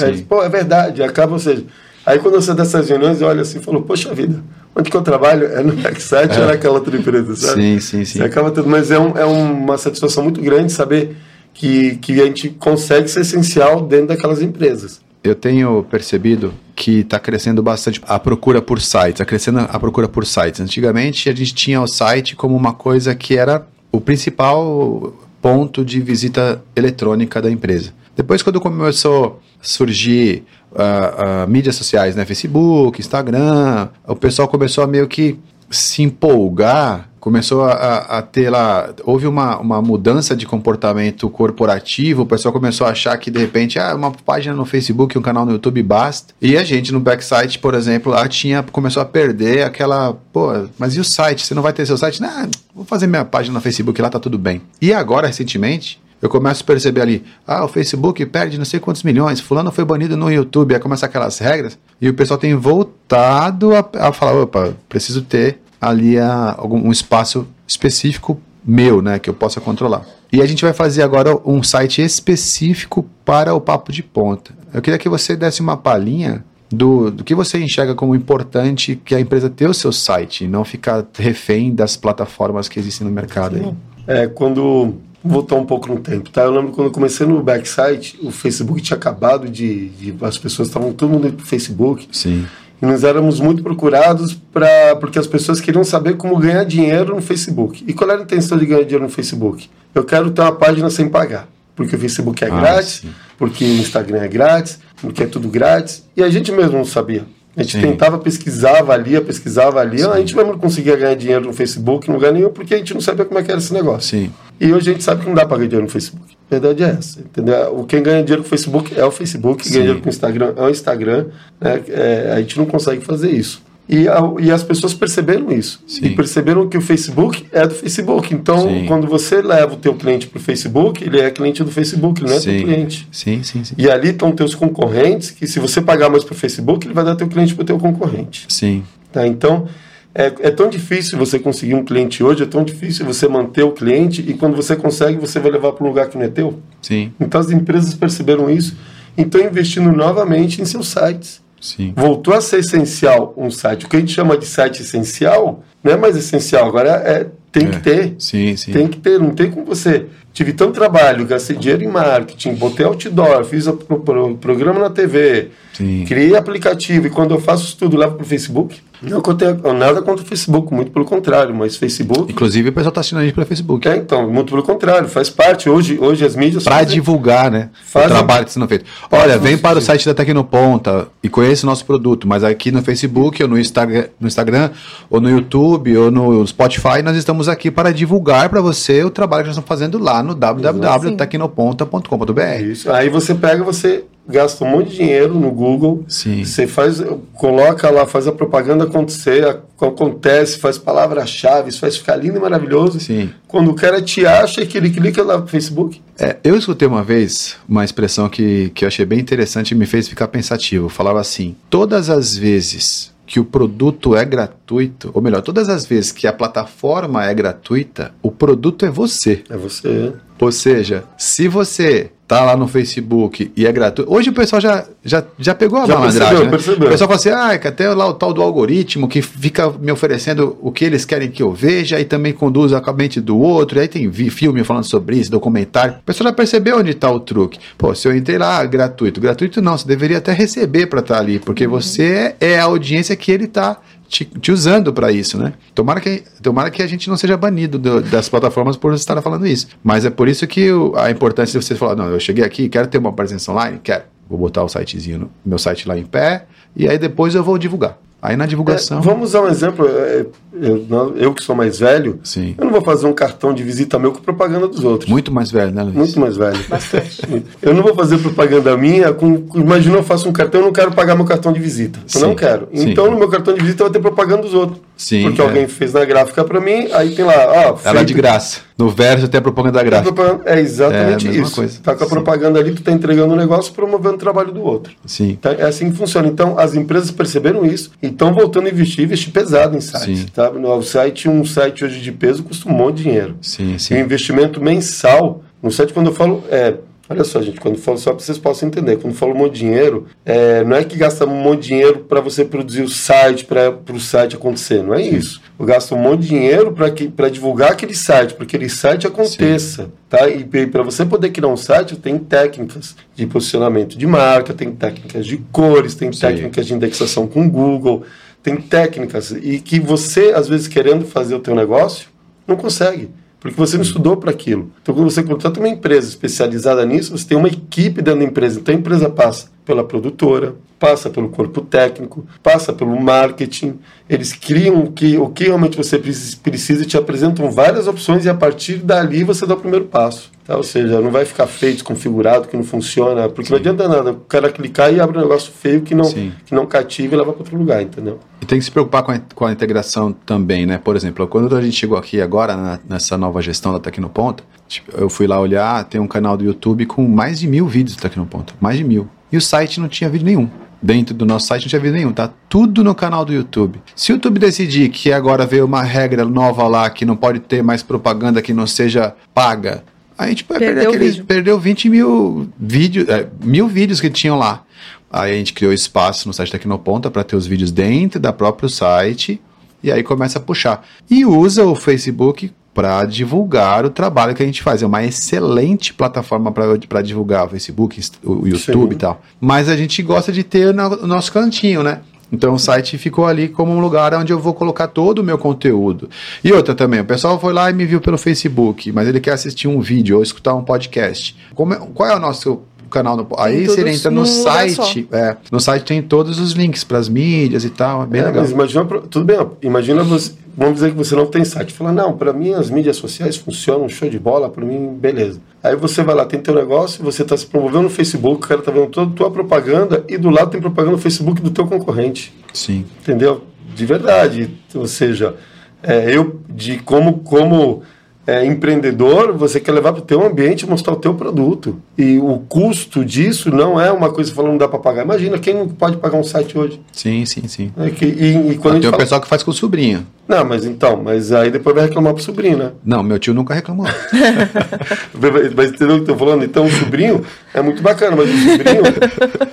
[0.00, 1.64] Aí, pô, é verdade, acaba, ou seja,
[2.04, 4.42] aí quando você dessas reuniões, olha assim e falou, poxa vida,
[4.74, 5.46] onde que eu trabalho?
[5.46, 7.62] É no Backside ou é naquela outra empresa, sabe?
[7.62, 8.18] Sim, sim, sim.
[8.18, 11.16] Você acaba tendo, mas é, um, é uma satisfação muito grande saber
[11.54, 15.00] que, que a gente consegue ser essencial dentro daquelas empresas.
[15.24, 20.06] Eu tenho percebido que está crescendo bastante a procura por sites, está crescendo a procura
[20.06, 20.60] por sites.
[20.60, 25.12] Antigamente a gente tinha o site como uma coisa que era o principal
[25.46, 27.92] ponto de visita eletrônica da empresa.
[28.16, 30.42] Depois, quando começou a surgir
[30.74, 35.38] ah, ah, mídias sociais, né, Facebook, Instagram, o pessoal começou a meio que
[35.70, 37.72] se empolgar, começou a,
[38.18, 38.94] a- ter lá.
[39.02, 43.80] Houve uma, uma mudança de comportamento corporativo, o pessoal começou a achar que de repente,
[43.80, 46.32] ah, uma página no Facebook, um canal no YouTube basta.
[46.40, 50.94] E a gente no backsite, por exemplo, lá tinha, começou a perder aquela, pô, mas
[50.94, 51.44] e o site?
[51.44, 52.22] Você não vai ter seu site?
[52.22, 54.62] Não, vou fazer minha página no Facebook lá, tá tudo bem.
[54.80, 59.02] E agora, recentemente, eu começo a perceber ali, ah, o Facebook perde não sei quantos
[59.02, 63.74] milhões, fulano foi banido no YouTube, aí começa aquelas regras, e o pessoal tem voltado
[63.74, 65.58] a, a falar, opa, preciso ter
[65.88, 70.04] ali a, algum, um espaço específico meu, né, que eu possa controlar.
[70.32, 74.52] E a gente vai fazer agora um site específico para o papo de ponta.
[74.74, 79.14] Eu queria que você desse uma palhinha do, do que você enxerga como importante que
[79.14, 83.12] a empresa ter o seu site e não ficar refém das plataformas que existem no
[83.12, 83.74] mercado aí.
[84.06, 86.42] É, quando voltar um pouco no tempo, tá?
[86.42, 90.68] Eu lembro quando eu comecei no backsite, o Facebook tinha acabado de, de as pessoas
[90.68, 92.46] estavam todo mundo indo pro Facebook Sim.
[92.80, 97.22] E nós éramos muito procurados para porque as pessoas queriam saber como ganhar dinheiro no
[97.22, 97.84] Facebook.
[97.86, 99.68] E qual era a intenção de ganhar dinheiro no Facebook?
[99.94, 103.10] Eu quero ter uma página sem pagar, porque o Facebook é Ah, grátis, sim.
[103.38, 107.24] porque o Instagram é grátis, porque é tudo grátis, e a gente mesmo não sabia.
[107.56, 107.80] A gente Sim.
[107.80, 112.12] tentava pesquisar, avalia, pesquisava ali, a gente mesmo não conseguia ganhar dinheiro no Facebook em
[112.12, 114.18] lugar nenhum, porque a gente não sabia como é que era esse negócio.
[114.18, 114.30] Sim.
[114.60, 116.36] E hoje a gente sabe que não dá para ganhar dinheiro no Facebook.
[116.50, 117.78] A verdade é essa, entendeu?
[117.78, 119.78] O quem ganha dinheiro com o Facebook é o Facebook, quem Sim.
[119.78, 121.26] ganha dinheiro com o Instagram é o Instagram.
[121.58, 121.82] Né?
[121.88, 123.62] É, a gente não consegue fazer isso.
[123.88, 125.80] E, a- e as pessoas perceberam isso.
[125.86, 126.06] Sim.
[126.06, 128.34] E perceberam que o Facebook é do Facebook.
[128.34, 128.84] Então, Sim.
[128.86, 132.30] quando você leva o teu cliente para o Facebook, ele é cliente do Facebook, ele
[132.30, 132.64] não é teu sim.
[132.64, 133.08] cliente.
[133.12, 133.74] Sim, sim, sim.
[133.78, 137.04] E ali estão teus concorrentes, que se você pagar mais para o Facebook, ele vai
[137.04, 138.46] dar teu cliente para o teu concorrente.
[138.48, 138.82] Sim.
[139.12, 139.24] Tá?
[139.24, 139.68] Então,
[140.12, 143.70] é, é tão difícil você conseguir um cliente hoje, é tão difícil você manter o
[143.70, 146.58] cliente, e quando você consegue, você vai levar para um lugar que não é teu.
[146.82, 147.12] Sim.
[147.20, 148.74] Então, as empresas perceberam isso
[149.16, 151.40] e estão investindo novamente em seus sites.
[151.60, 151.92] Sim.
[151.96, 153.86] Voltou a ser essencial um site.
[153.86, 157.68] O que a gente chama de site essencial não é mais essencial, agora é, tem
[157.70, 157.80] que É.
[157.80, 158.14] ter.
[158.18, 158.72] Sim, sim.
[158.72, 160.06] Tem que ter, não tem como você.
[160.32, 164.90] Tive tanto trabalho, gastei dinheiro em marketing, botei outdoor, fiz o pro- pro- programa na
[164.90, 166.04] TV, Sim.
[166.06, 168.80] criei aplicativo e quando eu faço isso tudo, levo para o Facebook.
[169.02, 172.32] Não que eu tenha nada contra o Facebook, muito pelo contrário, mas Facebook.
[172.32, 173.86] Inclusive o pessoal está assinando a gente pelo Facebook.
[173.86, 175.68] É, então, muito pelo contrário, faz parte.
[175.68, 176.64] Hoje, hoje as mídias.
[176.64, 177.68] Para divulgar, né?
[177.84, 178.86] Fazem- O trabalho que está sendo feito.
[179.12, 182.80] Olha, vem para o site da Tecnoponta e conheça o nosso produto, mas aqui no
[182.82, 184.70] Facebook, ou no Instagram, no Instagram,
[185.10, 189.42] ou no YouTube, ou no Spotify, nós estamos aqui para divulgar para você o trabalho
[189.42, 192.60] que nós estamos fazendo lá no www.tecnoponta.com.br.
[192.62, 192.90] Isso.
[192.90, 196.04] Aí você pega, você gasta um monte de dinheiro no Google.
[196.08, 196.44] Sim.
[196.44, 197.02] Você faz,
[197.34, 199.46] coloca lá, faz a propaganda acontecer,
[199.80, 203.00] acontece, faz palavras-chave, faz ficar lindo e maravilhoso.
[203.00, 203.30] Sim.
[203.46, 206.00] Quando o cara te acha que ele clica lá no Facebook.
[206.18, 209.86] É, eu escutei uma vez uma expressão que, que eu achei bem interessante e me
[209.86, 210.88] fez ficar pensativo.
[210.88, 216.12] Falava assim: todas as vezes que o produto é gratuito, ou melhor, todas as vezes
[216.12, 219.42] que a plataforma é gratuita, o produto é você.
[219.50, 220.12] É você.
[220.38, 224.12] Ou seja, se você tá lá no Facebook e é gratuito.
[224.12, 226.18] Hoje o pessoal já, já, já pegou a Já malandragem.
[226.28, 226.50] percebeu, né?
[226.50, 226.88] percebeu.
[226.88, 229.92] O pessoal fala assim: ah, que até lá o tal do algoritmo que fica me
[229.92, 233.78] oferecendo o que eles querem que eu veja e também conduz a mente do outro.
[233.78, 235.94] E aí tem vi- filme falando sobre isso, documentário.
[236.00, 237.58] O pessoal já percebeu onde está o truque.
[237.78, 239.20] Pô, se eu entrei lá, gratuito.
[239.20, 243.30] Gratuito não, você deveria até receber para estar ali, porque você é a audiência que
[243.30, 245.52] ele está te, te usando para isso, né?
[245.74, 249.46] Tomara que, tomara que a gente não seja banido do- das plataformas por estar falando
[249.46, 249.68] isso.
[249.82, 252.68] Mas é por isso que o- a importância de você falar, não, eu cheguei aqui,
[252.68, 254.04] quero ter uma presença online, quero.
[254.28, 257.96] Vou botar o sitezinho, meu site lá em pé, e aí depois eu vou divulgar.
[258.20, 258.98] Aí na divulgação.
[258.98, 259.86] É, vamos usar um exemplo.
[259.86, 260.26] É,
[260.60, 262.54] eu, eu, que sou mais velho, Sim.
[262.58, 265.08] eu não vou fazer um cartão de visita meu com propaganda dos outros.
[265.10, 265.94] Muito mais velho, né, Luiz?
[265.96, 266.58] Muito mais velho.
[266.68, 267.22] Bastante.
[267.62, 269.46] Eu não vou fazer propaganda minha com.
[269.54, 271.98] Imagina eu faço um cartão, eu não quero pagar meu cartão de visita.
[272.02, 272.26] Eu Sim.
[272.26, 272.68] não quero.
[272.72, 272.90] Sim.
[272.90, 274.80] Então no meu cartão de visita vai ter propaganda dos outros.
[274.96, 275.44] Sim, Porque é.
[275.44, 277.52] alguém fez na gráfica para mim, aí tem lá, ó.
[277.52, 278.60] Ela feito- é de graça.
[278.78, 280.12] No verso tem a propaganda gráfica.
[280.12, 281.54] propaganda- É exatamente É a mesma isso.
[281.56, 281.78] coisa.
[281.82, 282.12] Tá com a Sim.
[282.14, 284.92] propaganda ali, tu tá entregando um negócio promovendo o trabalho do outro.
[285.04, 285.36] Sim.
[285.40, 285.52] Tá?
[285.52, 286.28] É assim que funciona.
[286.28, 290.20] Então, as empresas perceberam isso e estão voltando a investir, investir pesado em sites.
[290.20, 290.26] Sim.
[290.32, 290.50] Tá?
[290.50, 293.36] No site, um site hoje de peso custa um monte de dinheiro.
[293.40, 293.98] Sim, E o sim.
[293.98, 296.74] investimento mensal no site, quando eu falo, é.
[297.08, 299.60] Olha só, gente, quando falo só para vocês possam entender, quando falo um monte de
[299.60, 303.44] dinheiro, é, não é que gasta um monte de dinheiro para você produzir o site,
[303.44, 305.40] para o site acontecer, não é isso.
[305.58, 306.74] Eu gasto um monte de dinheiro
[307.14, 309.90] para divulgar aquele site, para que aquele site aconteça.
[310.08, 310.28] Tá?
[310.28, 315.24] E para você poder criar um site, tem técnicas de posicionamento de marca, tem técnicas
[315.24, 316.20] de cores, tem Sim.
[316.20, 318.02] técnicas de indexação com Google,
[318.42, 319.30] tem técnicas.
[319.30, 322.08] E que você, às vezes, querendo fazer o teu negócio,
[322.46, 323.10] não consegue.
[323.50, 324.70] Porque você não estudou para aquilo.
[324.82, 328.60] Então, quando você contrata uma empresa especializada nisso, você tem uma equipe dentro da empresa.
[328.60, 333.78] Então, a empresa passa pela produtora, passa pelo corpo técnico, passa pelo marketing.
[334.08, 338.24] Eles criam o que, o que realmente você precis- precisa e te apresentam várias opções
[338.24, 340.30] e a partir dali você dá o primeiro passo.
[340.46, 340.56] Tá?
[340.56, 343.28] Ou seja, não vai ficar feio, desconfigurado, que não funciona.
[343.28, 344.12] Porque não adianta nada.
[344.12, 346.32] O cara clicar e abre um negócio feio que não, Sim.
[346.44, 348.20] que não cativa e leva para outro lugar, entendeu?
[348.40, 350.78] E tem que se preocupar com a, com a integração também, né?
[350.78, 354.92] Por exemplo, quando a gente chegou aqui agora, na- nessa nova gestão da Tecnoponta, tipo,
[354.96, 358.02] eu fui lá olhar, tem um canal do YouTube com mais de mil vídeos da
[358.02, 358.52] Tecnoponta.
[358.60, 359.08] Mais de mil.
[359.30, 360.48] E o site não tinha vídeo nenhum.
[360.80, 362.30] Dentro do nosso site não tinha vídeo nenhum, tá?
[362.48, 363.80] Tudo no canal do YouTube.
[363.94, 367.62] Se o YouTube decidir que agora veio uma regra nova lá, que não pode ter
[367.62, 369.82] mais propaganda que não seja paga,
[370.18, 374.08] a gente vai perder Perdeu o aqueles, perdeu 20 mil vídeos, é, mil vídeos que
[374.08, 374.62] tinham lá.
[375.10, 378.68] Aí a gente criou espaço no site Tecnoponta para ter os vídeos dentro da próprio
[378.68, 379.40] site
[379.82, 380.86] e aí começa a puxar.
[381.08, 384.82] E usa o Facebook para divulgar o trabalho que a gente faz.
[384.82, 388.96] É uma excelente plataforma para divulgar o Facebook, o YouTube Sim.
[388.96, 389.22] e tal.
[389.40, 392.00] Mas a gente gosta de ter na- o nosso cantinho, né?
[392.30, 395.38] Então o site ficou ali como um lugar onde eu vou colocar todo o meu
[395.38, 396.10] conteúdo.
[396.44, 399.32] E outra também, o pessoal foi lá e me viu pelo Facebook, mas ele quer
[399.32, 401.34] assistir um vídeo ou escutar um podcast.
[401.54, 402.60] Como é- qual é o nosso
[402.90, 403.16] canal?
[403.16, 407.08] No, aí ele entra no site, é, no site tem todos os links para as
[407.08, 408.42] mídias e tal, é bem É, legal.
[408.42, 411.72] mas imagina, tudo bem, imagina você, vamos dizer que você não tem site.
[411.72, 415.40] Fala, não, para mim as mídias sociais funcionam, show de bola, para mim, beleza.
[415.62, 418.60] Aí você vai lá, tem teu negócio, você está se promovendo no Facebook, o cara
[418.60, 421.66] está vendo toda a tua propaganda e do lado tem propaganda no Facebook do teu
[421.66, 422.34] concorrente.
[422.52, 422.86] Sim.
[423.00, 423.44] Entendeu?
[423.74, 424.50] De verdade.
[424.74, 425.34] Ou seja,
[425.82, 427.82] é, eu, de como, como
[428.26, 431.80] é, empreendedor, você quer levar para o teu ambiente e mostrar o teu produto.
[431.96, 435.04] E o custo disso não é uma coisa falando não dá para pagar.
[435.04, 436.80] Imagina, quem não pode pagar um site hoje?
[436.92, 437.72] Sim, sim, sim.
[437.76, 440.06] É que, e, e quando tem fala, pessoal que faz com o sobrinho.
[440.26, 442.72] Não, mas então, mas aí depois vai reclamar pro sobrinho, né?
[442.84, 443.86] Não, meu tio nunca reclamou.
[445.54, 446.44] Mas entendeu o que eu tô falando?
[446.44, 447.24] Então o sobrinho
[447.54, 448.82] é muito bacana, mas o sobrinho,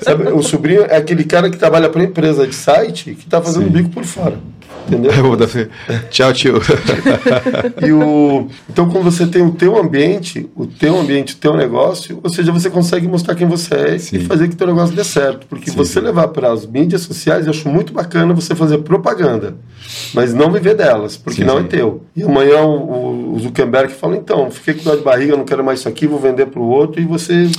[0.01, 3.65] sabe, o sobrinho é aquele cara que trabalha para empresa de site que tá fazendo
[3.65, 3.71] Sim.
[3.71, 4.37] bico por fora.
[4.87, 5.11] Entendeu?
[5.11, 5.47] Eu vou dar-
[6.09, 6.55] Tchau, tio.
[7.85, 12.19] E o, então, quando você tem o teu ambiente, o teu ambiente, o teu negócio,
[12.21, 14.17] ou seja, você consegue mostrar quem você é Sim.
[14.17, 15.47] e fazer que o teu negócio dê certo.
[15.47, 19.55] Porque Sim, você levar para as mídias sociais, eu acho muito bacana você fazer propaganda,
[20.13, 22.03] mas não viver delas, porque Sim, não é teu.
[22.15, 25.79] E amanhã o, o Zuckerberg fala, então, fiquei com dor de barriga, não quero mais
[25.79, 27.49] isso aqui, vou vender para o outro, e você...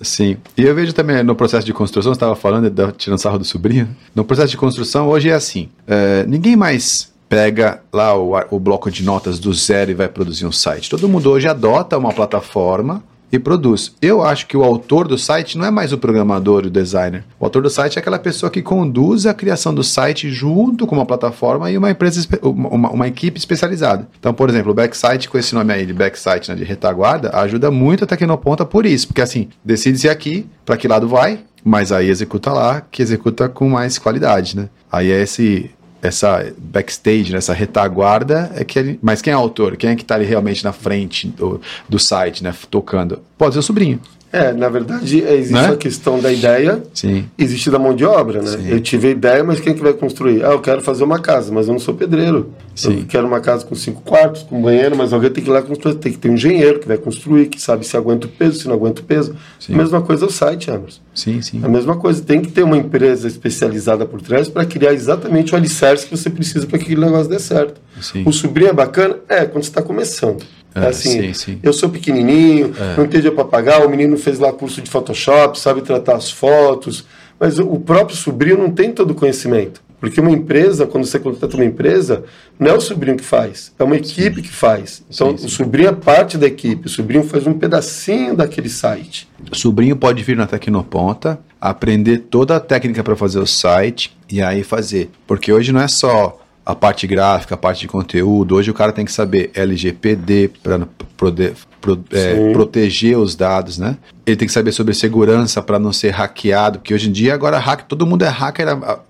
[0.00, 0.36] Sim.
[0.56, 3.44] E eu vejo também no processo de construção, você estava falando, da- tirando sarro do
[3.44, 3.88] sobrinho.
[4.14, 8.90] No processo de construção, hoje é assim: é, ninguém mais pega lá o, o bloco
[8.90, 10.90] de notas do zero e vai produzir um site.
[10.90, 13.92] Todo mundo hoje adota uma plataforma e produz.
[14.00, 17.24] Eu acho que o autor do site não é mais o programador, o designer.
[17.38, 20.94] O autor do site é aquela pessoa que conduz a criação do site junto com
[20.94, 24.08] uma plataforma e uma empresa, uma, uma equipe especializada.
[24.18, 27.70] Então, por exemplo, o Backsite, com esse nome aí de Backsite, né, de retaguarda, ajuda
[27.70, 29.06] muito a Tecnoponta por isso.
[29.06, 33.68] Porque assim, decide-se aqui para que lado vai, mas aí executa lá, que executa com
[33.68, 34.68] mais qualidade, né?
[34.90, 35.70] Aí é esse
[36.02, 39.76] essa backstage, né, essa retaguarda, é que ele, mas quem é o autor?
[39.76, 43.20] Quem é que está ali realmente na frente do, do site, né, tocando?
[43.36, 44.00] Pode ser o sobrinho.
[44.32, 45.66] É, na verdade, existe Né?
[45.70, 47.24] a questão da ideia, Sim.
[47.36, 48.50] existe da mão de obra, né?
[48.50, 48.68] Sim.
[48.68, 50.44] Eu tive a ideia, mas quem que vai construir?
[50.44, 52.50] Ah, eu quero fazer uma casa, mas eu não sou pedreiro.
[52.74, 53.00] Sim.
[53.00, 55.60] Eu quero uma casa com cinco quartos, com banheiro, mas alguém tem que ir lá
[55.60, 55.96] construir.
[55.96, 58.68] Tem que ter um engenheiro que vai construir, que sabe se aguenta o peso, se
[58.68, 59.34] não aguenta o peso.
[59.58, 59.74] Sim.
[59.74, 61.00] A mesma coisa é o site, Emerson.
[61.12, 61.60] Sim, sim.
[61.64, 65.56] A mesma coisa, tem que ter uma empresa especializada por trás para criar exatamente o
[65.56, 67.80] alicerce que você precisa para que aquele negócio dê certo.
[68.00, 68.22] Sim.
[68.24, 69.16] O sobrinho é bacana?
[69.28, 70.44] É, quando você está começando.
[70.74, 71.58] É, assim, sim, sim.
[71.62, 72.96] eu sou pequenininho, É.
[72.96, 77.04] não entendi para pagar, o menino fez lá curso de Photoshop, sabe tratar as fotos,
[77.38, 79.80] mas o o próprio sobrinho não tem todo o conhecimento.
[80.00, 82.24] Porque uma empresa, quando você contrata uma empresa,
[82.58, 84.42] não é o sobrinho que faz, é uma equipe sim.
[84.42, 85.04] que faz.
[85.10, 85.46] Então, sim, sim.
[85.46, 89.28] o sobrinho é parte da equipe, o sobrinho faz um pedacinho daquele site.
[89.52, 94.40] O sobrinho pode vir na Tecnoponta, aprender toda a técnica para fazer o site e
[94.40, 95.10] aí fazer.
[95.26, 98.54] Porque hoje não é só a parte gráfica, a parte de conteúdo.
[98.54, 100.86] Hoje o cara tem que saber LGPD para
[101.16, 103.96] poder pro, é, proteger os dados, né?
[104.26, 107.58] Ele tem que saber sobre segurança para não ser hackeado, porque hoje em dia agora
[107.58, 108.66] hack, todo mundo é hacker,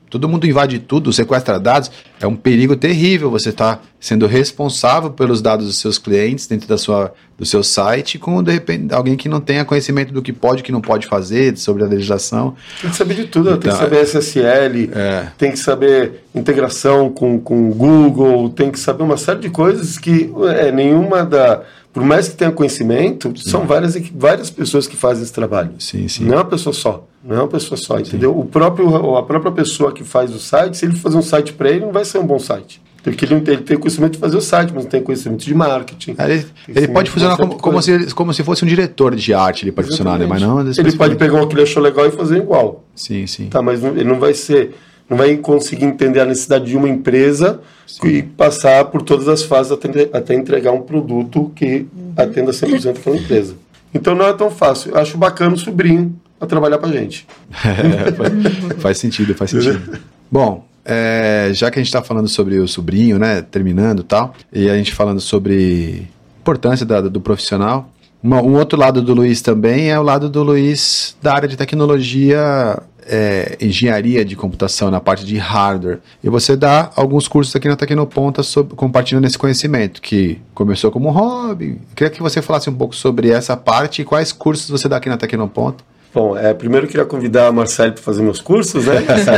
[0.08, 1.90] todo mundo invade tudo, sequestra dados.
[2.20, 6.66] É um perigo terrível você estar tá sendo responsável pelos dados dos seus clientes dentro
[6.68, 10.32] da sua, do seu site, com de repente alguém que não tenha conhecimento do que
[10.32, 12.54] pode e que não pode fazer, sobre a legislação.
[12.80, 15.28] Tem que saber de tudo, então, tem que saber SSL, é.
[15.36, 20.32] tem que saber integração com, com Google, tem que saber uma série de coisas que
[20.56, 21.62] é, nenhuma da
[21.92, 25.72] por mais que tenha conhecimento, são várias, várias pessoas que fazem esse trabalho.
[25.78, 26.24] Sim, sim.
[26.24, 27.06] Não é uma pessoa só.
[27.24, 28.38] Não é uma pessoa só, entendeu?
[28.38, 31.68] O próprio, a própria pessoa que faz o site, se ele fazer um site para
[31.68, 32.80] ele, não vai ser um bom site.
[33.02, 36.14] Porque ele, ele tem conhecimento de fazer o site, mas não tem conhecimento de marketing.
[36.18, 39.72] Ele, ele pode funcionar como, como, se, como se fosse um diretor de arte, ele
[39.72, 40.18] pode Exatamente.
[40.26, 40.48] funcionar, né?
[40.64, 40.84] mas não...
[40.84, 42.84] Ele pode pegar o que ele achou legal e fazer igual.
[42.94, 43.46] Sim, sim.
[43.48, 44.74] Tá, mas ele não vai ser
[45.10, 48.06] não vai conseguir entender a necessidade de uma empresa Sim.
[48.06, 53.16] e passar por todas as fases até, até entregar um produto que atenda 100% aquela
[53.16, 53.56] empresa.
[53.92, 54.92] Então não é tão fácil.
[54.92, 57.26] Eu acho bacana o sobrinho a trabalhar para a gente.
[57.50, 58.32] É, faz,
[58.78, 59.98] faz, sentido, faz sentido.
[60.30, 64.34] Bom, é, já que a gente está falando sobre o sobrinho, né, terminando e tal,
[64.52, 66.08] e a gente falando sobre
[66.40, 67.90] importância da, do profissional,
[68.22, 72.78] um outro lado do Luiz também é o lado do Luiz da área de tecnologia
[73.06, 75.98] é, engenharia de computação, na parte de hardware.
[76.22, 81.10] E você dá alguns cursos aqui na Tecnoponta sobre, compartilhando esse conhecimento, que começou como
[81.10, 81.80] hobby.
[81.90, 84.96] Eu queria que você falasse um pouco sobre essa parte e quais cursos você dá
[84.96, 85.84] aqui na Tecnoponta.
[86.12, 88.96] Bom, é, primeiro eu queria convidar a Marcelo para fazer meus cursos, né?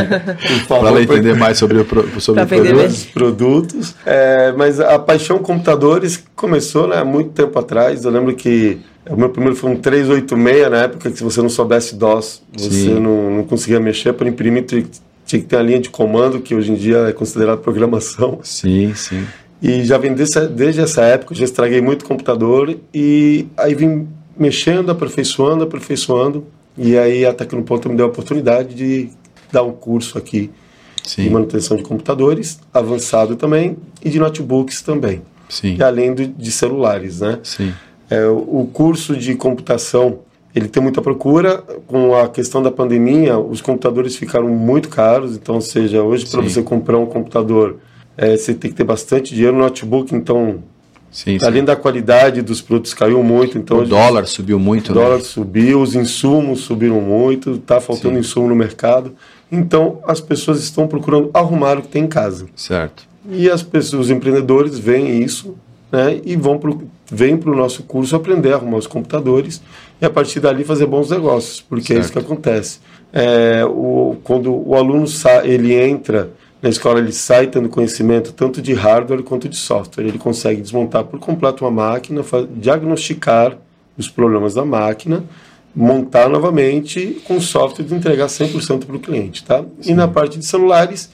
[0.67, 3.05] para ela entender mais sobre, o, sobre produtos.
[3.05, 3.95] produtos.
[4.07, 8.07] É, mas a paixão computadores começou né, há muito tempo atrás.
[8.07, 11.49] Eu lembro que o meu primeiro foi um 386 na época que se você não
[11.49, 15.91] soubesse DOS, você não, não, conseguia mexer para imprimir, tinha que ter a linha de
[15.91, 18.39] comando, que hoje em dia é considerado programação.
[18.43, 19.27] Sim, sim.
[19.61, 24.91] E já vem desde, desde essa época, já estraguei muito computador e aí vim mexendo,
[24.91, 26.47] aperfeiçoando, aperfeiçoando.
[26.77, 29.11] E aí a Tecnoponto me deu a oportunidade de
[29.53, 30.51] dar um curso aqui
[31.05, 31.25] Sim.
[31.25, 35.23] de manutenção de computadores, avançado também, e de notebooks também.
[35.49, 35.77] Sim.
[35.77, 37.39] E além do, de celulares, né?
[37.43, 37.73] Sim.
[38.13, 40.19] É, o curso de computação
[40.55, 41.65] ele tem muita procura.
[41.87, 45.35] Com a questão da pandemia, os computadores ficaram muito caros.
[45.35, 47.79] Então, ou seja, hoje para você comprar um computador,
[48.17, 49.57] é, você tem que ter bastante dinheiro.
[49.57, 50.63] No notebook, então,
[51.11, 51.65] sim, além sim.
[51.65, 53.57] da qualidade dos produtos, caiu muito.
[53.57, 54.91] Então, o dólar subiu muito.
[54.91, 55.25] O dólar né?
[55.25, 58.21] subiu, os insumos subiram muito, está faltando sim.
[58.21, 59.15] insumo no mercado.
[59.51, 62.47] Então, as pessoas estão procurando arrumar o que tem em casa.
[62.55, 63.05] Certo.
[63.31, 65.55] E as pessoas, os empreendedores veem isso
[65.91, 66.83] né, e vão pro,
[67.13, 69.61] vêm para o nosso curso aprender a arrumar os computadores
[70.01, 71.99] e a partir dali fazer bons negócios, porque certo.
[71.99, 72.81] é isso que acontece.
[73.13, 76.31] É, o, quando o aluno sa ele entra
[76.63, 80.05] na escola, ele sai tendo conhecimento tanto de hardware quanto de software.
[80.05, 82.25] Ele consegue desmontar por completo uma máquina,
[82.57, 83.59] diagnosticar
[83.99, 85.25] os problemas da máquina,
[85.75, 89.45] montar novamente com software e entregar 100% para o cliente.
[89.45, 89.65] Tá?
[89.85, 91.11] E na parte de celulares,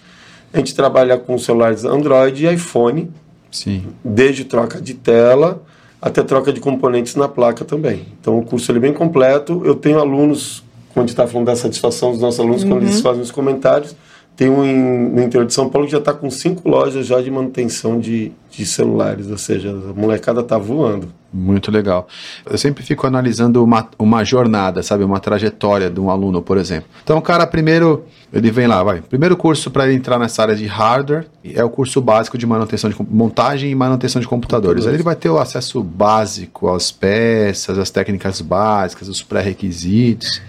[0.52, 3.10] a gente trabalha com celulares Android e iPhone,
[3.50, 3.86] Sim.
[4.04, 5.62] Desde troca de tela
[6.00, 8.06] até troca de componentes na placa também.
[8.20, 9.62] Então o curso é bem completo.
[9.64, 12.70] Eu tenho alunos, quando a gente está falando da satisfação dos nossos alunos, uhum.
[12.70, 13.02] quando eles uhum.
[13.02, 13.96] fazem os comentários,
[14.36, 17.20] tem um em, no interior de São Paulo que já está com cinco lojas já
[17.20, 21.08] de manutenção de, de celulares, ou seja, a molecada está voando.
[21.32, 22.08] Muito legal.
[22.48, 26.88] Eu sempre fico analisando uma, uma jornada, sabe, uma trajetória de um aluno, por exemplo.
[27.04, 29.02] Então, o cara primeiro, ele vem lá, vai.
[29.02, 32.96] Primeiro curso para entrar nessa área de hardware é o curso básico de manutenção de
[33.10, 34.86] montagem e manutenção de computadores.
[34.86, 40.40] Aí ele vai ter o acesso básico às peças, às técnicas básicas, os pré-requisitos.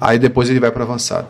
[0.00, 1.28] Aí depois ele vai para avançado.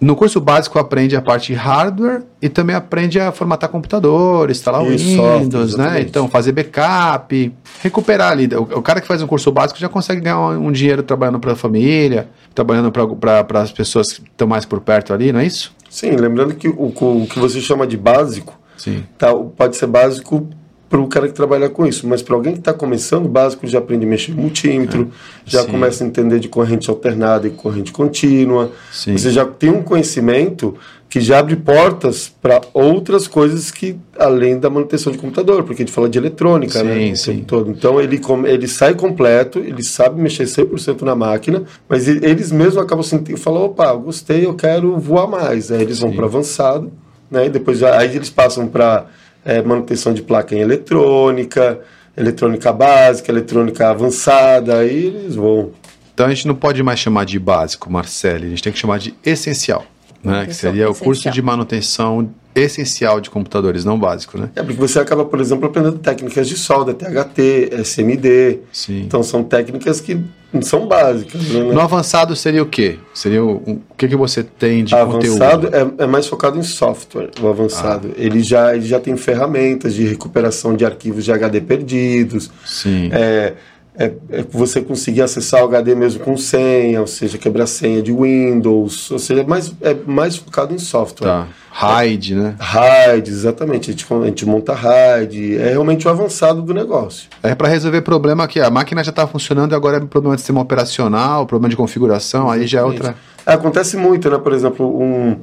[0.00, 4.82] No curso básico aprende a parte de hardware e também aprende a formatar computador, instalar
[4.82, 6.00] o Windows, né?
[6.00, 8.48] Então fazer backup, recuperar ali.
[8.54, 11.40] O, o, cara que faz um curso básico já consegue ganhar um, um dinheiro trabalhando
[11.40, 15.46] para a família, trabalhando para as pessoas que estão mais por perto ali, não é
[15.46, 15.72] isso?
[15.88, 19.04] Sim, lembrando que o, o que você chama de básico Sim.
[19.16, 20.48] Tá, pode ser básico
[20.88, 22.06] para o cara que trabalha com isso.
[22.06, 25.10] Mas para alguém que está começando, básico já aprende a mexer em multímetro,
[25.46, 25.70] é, já sim.
[25.70, 28.72] começa a entender de corrente alternada e corrente contínua.
[28.92, 29.16] Sim.
[29.16, 30.76] Você já tem um conhecimento
[31.08, 35.86] que já abre portas para outras coisas que além da manutenção de computador, porque a
[35.86, 37.14] gente fala de eletrônica, sim, né?
[37.14, 37.44] Sim.
[37.46, 37.70] Todo.
[37.70, 43.04] Então ele, ele sai completo, ele sabe mexer 100% na máquina, mas eles mesmos acabam
[43.04, 45.70] sentindo, falam, opa, gostei, eu quero voar mais.
[45.70, 46.90] Aí eles vão para avançado
[47.34, 47.46] né?
[47.46, 49.06] E depois aí eles passam para
[49.44, 51.80] é, manutenção de placa em eletrônica,
[52.16, 55.72] eletrônica básica, eletrônica avançada, aí eles vão.
[56.14, 58.98] Então a gente não pode mais chamar de básico, Marcelo, a gente tem que chamar
[58.98, 59.84] de essencial,
[60.22, 60.46] né?
[60.46, 64.50] Que seria o curso de manutenção essencial de computadores, não básico, né?
[64.54, 68.60] É, porque você acaba, por exemplo, aprendendo técnicas de solda, THT, SMD.
[68.72, 69.02] Sim.
[69.02, 70.20] Então são técnicas que
[70.62, 71.48] são básicas.
[71.48, 71.72] Né?
[71.72, 72.98] No avançado seria o quê?
[73.12, 75.94] Seria o, o que, que você tem de avançado conteúdo?
[76.00, 78.10] É, é mais focado em software, o avançado.
[78.12, 78.14] Ah.
[78.16, 82.50] Ele, já, ele já tem ferramentas de recuperação de arquivos de HD perdidos.
[82.64, 83.10] Sim.
[83.12, 83.54] É,
[83.96, 88.12] é, é, você conseguir acessar o HD mesmo com senha, ou seja, quebrar senha de
[88.12, 91.28] Windows, ou seja, é mais, é mais focado em software.
[91.28, 91.46] Tá.
[91.70, 92.54] RAID, né?
[92.58, 93.90] RAID, exatamente.
[93.90, 97.28] A gente, a gente monta RAID, é realmente o avançado do negócio.
[97.42, 100.40] É para resolver problema que a máquina já está funcionando e agora é problema de
[100.40, 103.16] sistema operacional, problema de configuração, aí já é outra.
[103.44, 104.38] Acontece muito, né?
[104.38, 105.36] Por exemplo, um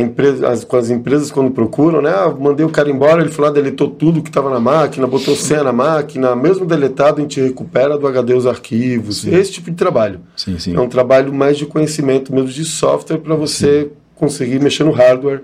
[0.00, 2.10] empresa, as, com as empresas quando procuram, né?
[2.10, 5.36] Ah, mandei o cara embora, ele foi lá, deletou tudo que estava na máquina, botou
[5.36, 9.22] senha na máquina, mesmo deletado, a gente recupera do HD os arquivos.
[9.22, 9.34] Sim.
[9.34, 10.20] Esse tipo de trabalho.
[10.36, 10.74] Sim, sim.
[10.74, 15.42] É um trabalho mais de conhecimento mesmo de software para você conseguir mexer no hardware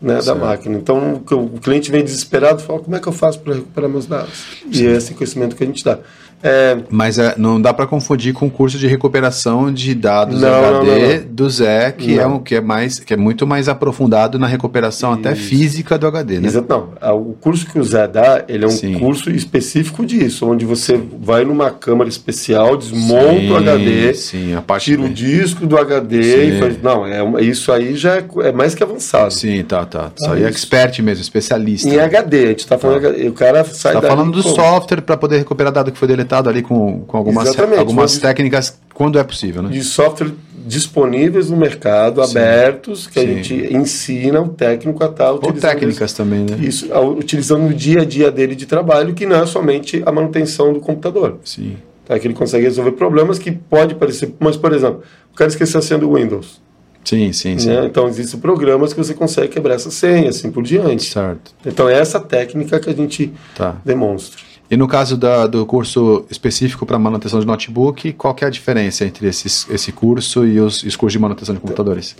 [0.00, 0.76] né, da máquina.
[0.76, 4.06] Então o cliente vem desesperado e fala, como é que eu faço para recuperar meus
[4.06, 4.62] dados?
[4.72, 5.98] E é esse conhecimento que a gente dá.
[6.42, 6.78] É...
[6.90, 10.86] Mas é, não dá para confundir com o curso de recuperação de dados não, HD
[10.86, 14.38] não, não, do Zé, que é, um, que, é mais, que é muito mais aprofundado
[14.38, 15.20] na recuperação Isso.
[15.20, 16.48] até física do HD, né?
[16.48, 17.16] Exato, não.
[17.16, 18.98] O curso que o Zé dá, ele é um sim.
[18.98, 21.10] curso específico disso, onde você sim.
[21.20, 26.58] vai numa câmara especial, desmonta sim, o HD, sim, tira o disco do HD e
[26.58, 26.82] faz...
[26.82, 29.32] Não, é, isso aí já é, é, mais que avançado.
[29.32, 30.10] Sim, tá, tá.
[30.18, 31.88] Isso aí é expert mesmo, especialista.
[31.88, 33.02] Em HD, a gente tá falando...
[33.02, 33.28] Tá.
[33.28, 36.29] O cara sai Você tá falando do software para poder recuperar dado que foi deletado
[36.38, 39.70] ali com, com algumas, algumas técnicas quando é possível, né?
[39.70, 40.32] De software
[40.66, 42.30] disponíveis no mercado, Sim.
[42.30, 43.26] abertos, que Sim.
[43.26, 45.32] a gente ensina o técnico a estar.
[45.32, 46.56] Ou técnicas também, né?
[46.60, 50.72] Isso, utilizando no dia a dia dele de trabalho, que não é somente a manutenção
[50.72, 51.38] do computador.
[51.44, 51.76] Sim.
[52.04, 52.18] Tá?
[52.18, 54.34] Que ele consegue resolver problemas que pode parecer.
[54.38, 55.02] Mas, por exemplo,
[55.32, 56.60] o cara esqueceu a senha do Windows.
[57.04, 57.68] Sim, sim, sim.
[57.68, 57.86] Né?
[57.86, 61.10] Então, existem programas que você consegue quebrar essa senha, assim por diante.
[61.10, 61.52] Certo.
[61.64, 63.76] Então, é essa técnica que a gente tá.
[63.84, 64.49] demonstra.
[64.70, 69.04] E no caso da, do curso específico para manutenção de notebook, qual é a diferença
[69.04, 72.14] entre esses, esse curso e os, os cursos de manutenção de computadores?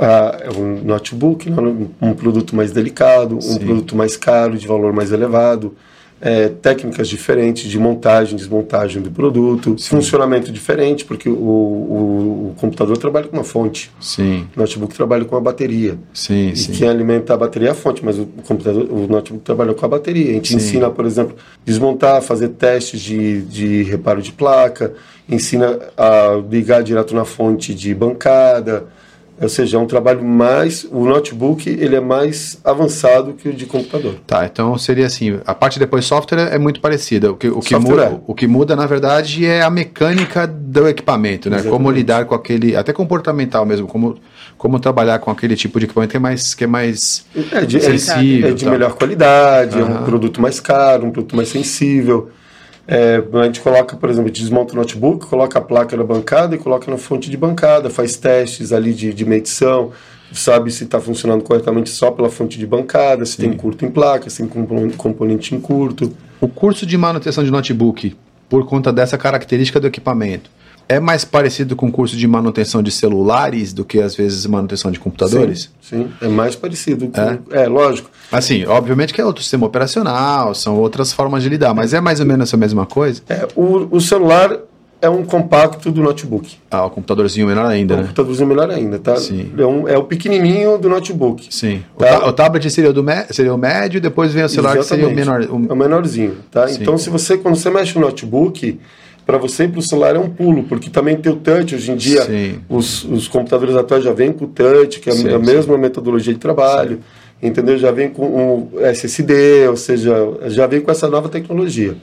[0.00, 1.50] Ah, é um notebook,
[2.02, 3.54] um produto mais delicado, Sim.
[3.54, 5.74] um produto mais caro, de valor mais elevado
[6.20, 9.96] é, técnicas diferentes de montagem, desmontagem do produto, Sim.
[9.96, 13.90] funcionamento diferente, porque o, o, o, computador trabalha com uma fonte.
[14.00, 14.46] Sim.
[14.56, 15.98] O notebook trabalha com uma bateria.
[16.12, 16.72] Sim, e sim.
[16.72, 19.88] quem alimenta a bateria é a fonte, mas o computador, o notebook trabalha com a
[19.88, 20.30] bateria.
[20.30, 20.56] A gente sim.
[20.56, 24.94] ensina, por exemplo, desmontar, fazer testes de, de reparo de placa,
[25.28, 28.86] ensina a ligar direto na fonte de bancada
[29.40, 30.86] ou seja, é um trabalho mais.
[30.90, 34.16] O notebook ele é mais avançado que o de computador.
[34.26, 37.32] Tá, então seria assim: a parte depois software é muito parecida.
[37.32, 38.20] O que, o que, muda, é.
[38.26, 41.56] o que muda, na verdade, é a mecânica do equipamento, né?
[41.56, 41.76] Exatamente.
[41.76, 42.76] Como lidar com aquele.
[42.76, 44.16] Até comportamental mesmo, como,
[44.56, 47.80] como trabalhar com aquele tipo de equipamento que é mais, que é mais é de,
[47.80, 48.50] sensível.
[48.50, 49.96] É de melhor qualidade, uhum.
[49.96, 52.30] é um produto mais caro, um produto mais sensível.
[52.86, 56.04] É, a gente coloca, por exemplo, a gente desmonta o notebook, coloca a placa na
[56.04, 59.90] bancada e coloca na fonte de bancada, faz testes ali de, de medição,
[60.32, 63.42] sabe se está funcionando corretamente só pela fonte de bancada, se Sim.
[63.42, 66.12] tem curto em placa, se tem componente em curto.
[66.40, 68.14] O curso de manutenção de notebook,
[68.48, 70.50] por conta dessa característica do equipamento,
[70.88, 74.90] é mais parecido com o curso de manutenção de celulares do que às vezes manutenção
[74.90, 75.70] de computadores?
[75.80, 76.12] Sim, sim.
[76.20, 77.10] é mais parecido.
[77.50, 77.62] É?
[77.62, 78.10] é, lógico.
[78.30, 82.20] Assim, obviamente que é outro sistema operacional, são outras formas de lidar, mas é mais
[82.20, 83.22] ou menos a mesma coisa?
[83.28, 84.58] É, o, o celular
[85.04, 86.56] é um compacto do notebook.
[86.70, 88.02] Ah, o computadorzinho menor ainda, o né?
[88.02, 89.16] O computadorzinho menor ainda, tá?
[89.16, 89.52] Sim.
[89.56, 91.46] É, um, é o pequenininho do notebook.
[91.50, 91.82] Sim.
[91.98, 92.24] Tá?
[92.24, 95.14] O, o, tablet seria o, do seria o médio, depois vem o celular Exatamente.
[95.14, 95.54] que seria o menor.
[95.54, 95.70] O...
[95.70, 96.66] É o menorzinho, tá?
[96.68, 96.80] Sim.
[96.80, 98.80] Então, se você, quando você mexe no notebook,
[99.26, 101.74] para você ir para o celular é um pulo, porque também tem o touch.
[101.74, 102.22] Hoje em dia,
[102.68, 105.80] os, os, computadores atuais já vêm com o touch, que é sim, a mesma sim.
[105.80, 107.00] metodologia de trabalho,
[107.42, 107.78] entendeu?
[107.78, 108.24] Já vem com
[108.72, 110.14] o SSD, ou seja,
[110.48, 111.96] já vem com essa nova tecnologia.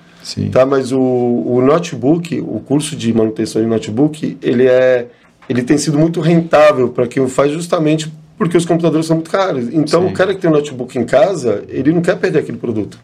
[0.52, 0.66] Tá?
[0.66, 5.08] Mas o, o notebook, o curso de manutenção de notebook, ele, é,
[5.50, 9.30] ele tem sido muito rentável para quem o faz justamente porque os computadores são muito
[9.30, 9.72] caros.
[9.72, 13.00] Então, o cara que tem um notebook em casa, ele não quer perder aquele produto.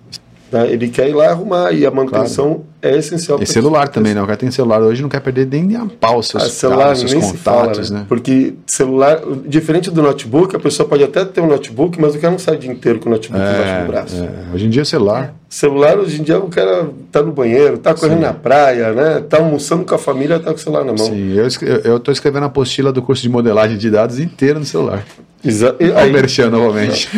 [0.52, 0.72] Né?
[0.72, 2.66] Ele quer ir lá arrumar e a manutenção claro.
[2.82, 3.42] É essencial.
[3.42, 4.22] E celular também, né?
[4.22, 7.12] O cara tem celular hoje não quer perder nem a pau seus, ah, celular, seus
[7.12, 8.00] nem contatos, fala, né?
[8.00, 8.06] né?
[8.08, 12.32] Porque celular, diferente do notebook, a pessoa pode até ter um notebook, mas o cara
[12.32, 14.24] não sai o dia inteiro com o notebook é, embaixo do braço.
[14.24, 14.56] É.
[14.56, 15.34] Hoje em dia é celular.
[15.50, 18.26] Celular, hoje em dia, o cara tá no banheiro, tá correndo Sim.
[18.26, 19.22] na praia, né?
[19.22, 21.06] Tá almoçando com a família, tá com o celular na mão.
[21.06, 21.48] Sim, eu,
[21.86, 25.06] eu tô escrevendo a apostila do curso de modelagem de dados inteiro no celular.
[25.44, 25.78] Exato.
[26.12, 27.10] Merchan novamente.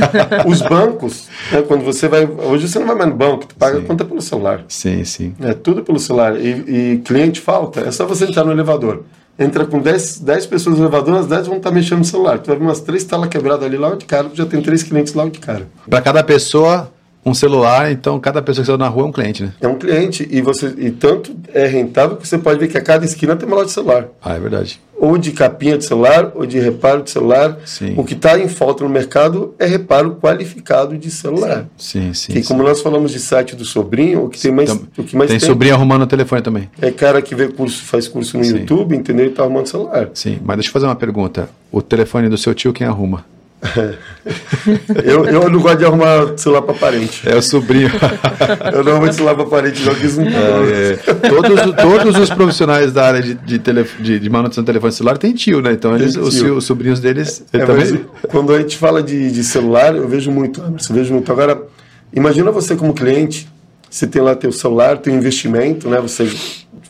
[0.46, 2.26] Os bancos, né, quando você vai.
[2.26, 3.84] Hoje você não vai mais no banco, tu paga sim.
[3.84, 4.64] a conta pelo celular.
[4.68, 5.34] Sim, sim.
[5.40, 6.40] É tudo pelo celular.
[6.40, 9.04] E, e cliente falta, é só você entrar no elevador
[9.40, 12.40] entra com 10, 10 pessoas no elevador, as 10 vão estar mexendo no celular.
[12.40, 15.14] Tu vai ver umas três telas quebradas ali lá de cara, já tem três clientes
[15.14, 15.66] lá de cara.
[15.90, 16.92] Para cada pessoa,
[17.26, 19.54] um celular, então cada pessoa que está na rua é um cliente, né?
[19.60, 22.82] É um cliente e você e tanto é rentável que você pode ver que a
[22.82, 24.08] cada esquina tem uma loja de celular.
[24.22, 24.80] Ah, é verdade.
[24.98, 27.58] Ou de capinha de celular, ou de reparo de celular.
[27.66, 27.94] Sim.
[27.96, 31.68] O que está em falta no mercado é reparo qualificado de celular.
[31.78, 32.34] Sim, sim.
[32.34, 32.48] Que sim.
[32.48, 35.40] como nós falamos de site do sobrinho, o que tem mais, o que mais tem,
[35.40, 36.70] tem sobrinho arrumando o telefone também.
[36.82, 38.58] É cara que vê curso, faz curso no sim.
[38.58, 39.28] YouTube, entendeu?
[39.28, 40.10] E tá arrumando celular.
[40.14, 41.50] Sim, mas deixa eu fazer uma pergunta.
[41.72, 43.24] O telefone do seu tio quem arruma?
[45.04, 47.28] eu, eu não gosto de arrumar celular para parente.
[47.28, 47.90] É o sobrinho.
[48.74, 51.14] eu não arrumo celular para parente, quis um é, é.
[51.30, 53.60] Todos, todos os profissionais da área de, de,
[54.00, 55.74] de, de manutenção de telefone celular têm tio, né?
[55.74, 57.44] Então eles, os, os, sobrinhos deles.
[57.52, 58.06] É, também...
[58.30, 61.30] quando a gente fala de, de celular, eu vejo muito, eu vejo muito.
[61.30, 61.62] Agora,
[62.14, 63.50] imagina você como cliente,
[63.90, 66.00] você tem lá teu celular, tem investimento, né?
[66.00, 66.26] Você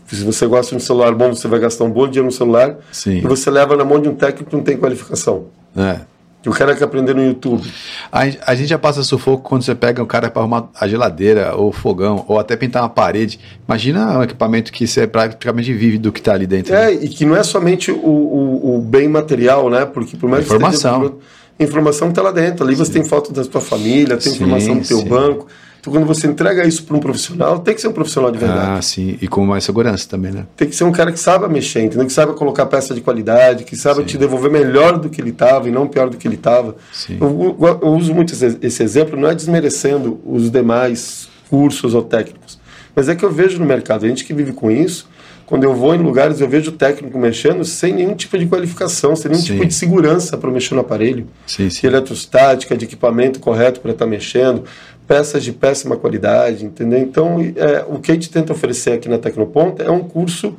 [0.08, 2.78] se você gosta de um celular bom, você vai gastar um bom dinheiro no celular.
[2.92, 3.18] Sim.
[3.18, 5.46] E você leva na mão de um técnico que não tem qualificação.
[5.78, 6.00] É.
[6.46, 7.70] O cara quer aprender no YouTube.
[8.10, 11.54] A, a, gente já passa sufoco quando você pega um cara para arrumar a geladeira,
[11.54, 13.40] ou o fogão, ou até pintar uma parede.
[13.68, 16.74] Imagina um equipamento que você praticamente vive do que está ali dentro.
[16.74, 16.94] É, né?
[16.94, 19.86] e que não é somente o, o, o, bem material, né?
[19.86, 21.10] Porque por mais informação.
[21.58, 22.64] que informação que está lá dentro.
[22.66, 22.86] Ali Sim.
[22.86, 25.08] você tem foto da sua família, tem sim, informação do teu sim.
[25.10, 25.48] banco.
[25.80, 28.78] Então, quando você entrega isso para um profissional, tem que ser um profissional de verdade.
[28.78, 29.18] Ah, sim.
[29.22, 30.46] E com mais segurança também, né?
[30.58, 32.06] Tem que ser um cara que saiba mexer, entendeu?
[32.06, 34.08] Que saiba colocar peça de qualidade, que saiba sim.
[34.08, 36.76] te devolver melhor do que ele estava e não pior do que ele estava.
[37.10, 42.04] Eu, eu, eu, uso muito esse, esse exemplo, não é desmerecendo os demais cursos ou
[42.04, 42.60] técnicos,
[42.96, 45.08] mas é que eu vejo no mercado, a gente que vive com isso,
[45.50, 49.16] quando eu vou em lugares, eu vejo o técnico mexendo sem nenhum tipo de qualificação,
[49.16, 49.54] sem nenhum sim.
[49.54, 51.26] tipo de segurança para mexer no aparelho.
[51.48, 51.82] Sim, sim.
[51.82, 54.64] De eletrostática, de equipamento correto para estar tá mexendo,
[55.10, 57.00] peças de péssima qualidade, entendeu?
[57.00, 60.56] Então, é, o que a gente tenta oferecer aqui na Tecnoponta é um curso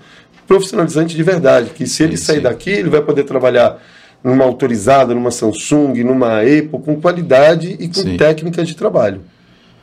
[0.48, 2.42] profissionalizante de verdade, que se sim, ele sair sim.
[2.42, 3.80] daqui, ele vai poder trabalhar
[4.24, 8.16] numa autorizada, numa Samsung, numa Apple, com qualidade e com sim.
[8.16, 9.20] técnicas de trabalho.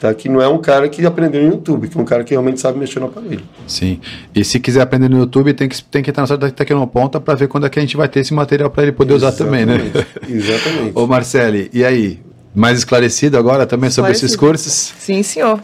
[0.01, 0.13] Tá?
[0.13, 2.59] Que não é um cara que aprendeu no YouTube, que é um cara que realmente
[2.59, 3.43] sabe mexer no aparelho.
[3.65, 4.01] Sim.
[4.35, 7.21] E se quiser aprender no YouTube, tem que, tem que entrar na sua da Tecnoponta
[7.21, 9.63] para ver quando é que a gente vai ter esse material para ele poder Exatamente.
[9.63, 10.05] usar também, né?
[10.29, 10.91] Exatamente.
[10.99, 12.19] Ô Marcele, e aí?
[12.55, 14.93] Mais esclarecido agora também sobre esses cursos?
[14.99, 15.61] Sim, senhor.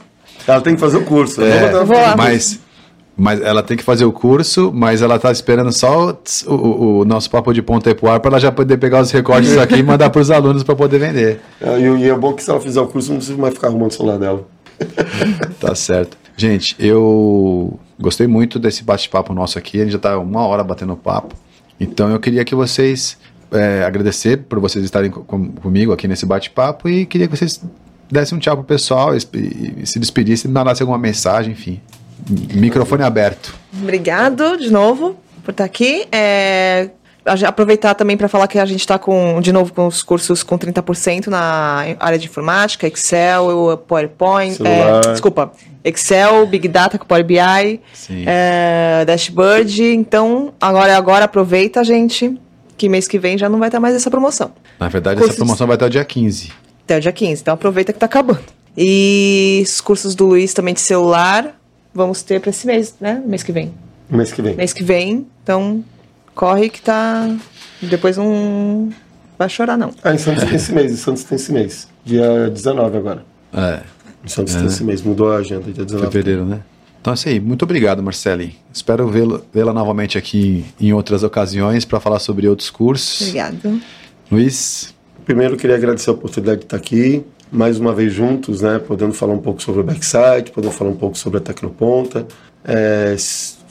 [0.47, 1.41] Ela tem que fazer o curso.
[1.41, 2.15] É, vou lá.
[2.15, 2.59] Mas,
[3.15, 7.05] mas ela tem que fazer o curso, mas ela está esperando só o, o, o,
[7.05, 9.83] nosso papo de ponta e ar para ela já poder pegar os recortes aqui e
[9.83, 11.39] mandar para os alunos para poder vender.
[11.61, 13.91] É, e, é bom que se ela fizer o curso, não precisa mais ficar arrumando
[13.91, 14.47] o celular dela.
[15.59, 16.17] tá certo.
[16.35, 19.77] Gente, eu gostei muito desse bate-papo nosso aqui.
[19.77, 21.35] A gente já está uma hora batendo papo.
[21.79, 23.17] Então eu queria que vocês
[23.53, 27.61] é, agradecer por vocês estarem com, comigo aqui nesse bate-papo e queria que vocês
[28.11, 29.19] dessem um tchau pro pessoal e,
[29.81, 31.81] e se despedissem, mandassem alguma mensagem, enfim.
[32.53, 33.53] Microfone aberto.
[33.81, 36.07] Obrigado de novo por estar aqui.
[36.11, 36.89] É,
[37.45, 40.57] aproveitar também para falar que a gente está com, de novo, com os cursos com
[40.57, 45.51] 30% na área de informática, Excel, PowerPoint, é, desculpa,
[45.83, 47.37] Excel, Big Data com Power BI,
[48.25, 49.83] é, Dashboard.
[49.83, 52.39] Então, agora, agora aproveita, gente
[52.77, 54.51] que mês que vem já não vai ter mais essa promoção.
[54.79, 55.35] Na verdade, cursos...
[55.35, 56.51] essa promoção vai até o dia 15.
[56.83, 58.43] Até o dia 15, então aproveita que está acabando.
[58.77, 61.59] E os cursos do Luiz também de celular,
[61.93, 63.21] vamos ter para esse mês, né?
[63.25, 63.73] Mês que vem.
[64.09, 64.55] Mês que vem.
[64.55, 65.83] Mês que vem, então
[66.35, 67.29] corre que tá.
[67.81, 68.89] Depois não
[69.37, 69.91] vai chorar, não.
[70.03, 71.87] Ah, em Santos tem esse mês, em Santos tem esse mês.
[72.03, 73.25] Dia 19 agora.
[73.53, 73.81] É.
[74.23, 74.59] Em Santos é.
[74.59, 76.11] tem esse mês, mudou a agenda, dia 19.
[76.11, 76.61] Fevereiro, né?
[77.03, 77.37] Então é isso aí.
[77.37, 78.55] Muito obrigado, Marcele.
[78.73, 83.27] Espero vê-la novamente aqui em outras ocasiões para falar sobre outros cursos.
[83.27, 83.81] Obrigado.
[84.31, 84.95] Luiz?
[85.25, 89.33] Primeiro, queria agradecer a oportunidade de estar aqui, mais uma vez juntos, né, podendo falar
[89.33, 92.25] um pouco sobre o Backside, podendo falar um pouco sobre a Tecnoponta.
[92.63, 93.17] É,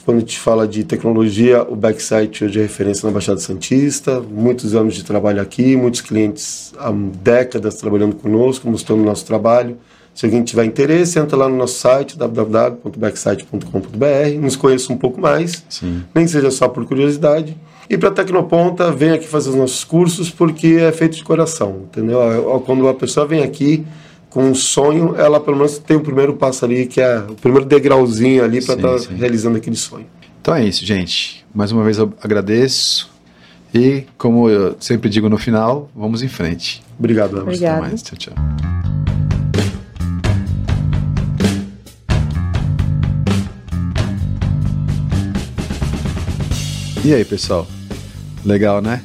[0.05, 4.75] quando a gente fala de tecnologia, o Backside hoje é referência na Baixada Santista, muitos
[4.75, 9.75] anos de trabalho aqui, muitos clientes há décadas trabalhando conosco, mostrando o nosso trabalho.
[10.13, 15.63] Se alguém tiver interesse, entra lá no nosso site www.backsite.com.br, nos conheça um pouco mais,
[15.67, 16.03] Sim.
[16.13, 17.57] nem seja só por curiosidade.
[17.89, 22.63] E para Tecnoponta, vem aqui fazer os nossos cursos porque é feito de coração, entendeu?
[22.65, 23.85] Quando a pessoa vem aqui
[24.29, 27.65] com um sonho, ela pelo menos tem o primeiro passo ali, que é o primeiro
[27.65, 30.05] degrauzinho ali para estar tá realizando aquele sonho.
[30.41, 31.45] Então é isso, gente.
[31.53, 33.11] Mais uma vez eu agradeço.
[33.73, 36.83] E, como eu sempre digo no final, vamos em frente.
[36.99, 37.79] Obrigado, Obrigado.
[37.79, 38.03] Até mais.
[38.03, 38.92] Tchau, tchau.
[47.05, 47.67] E aí, pessoal?
[48.45, 49.03] Legal, né?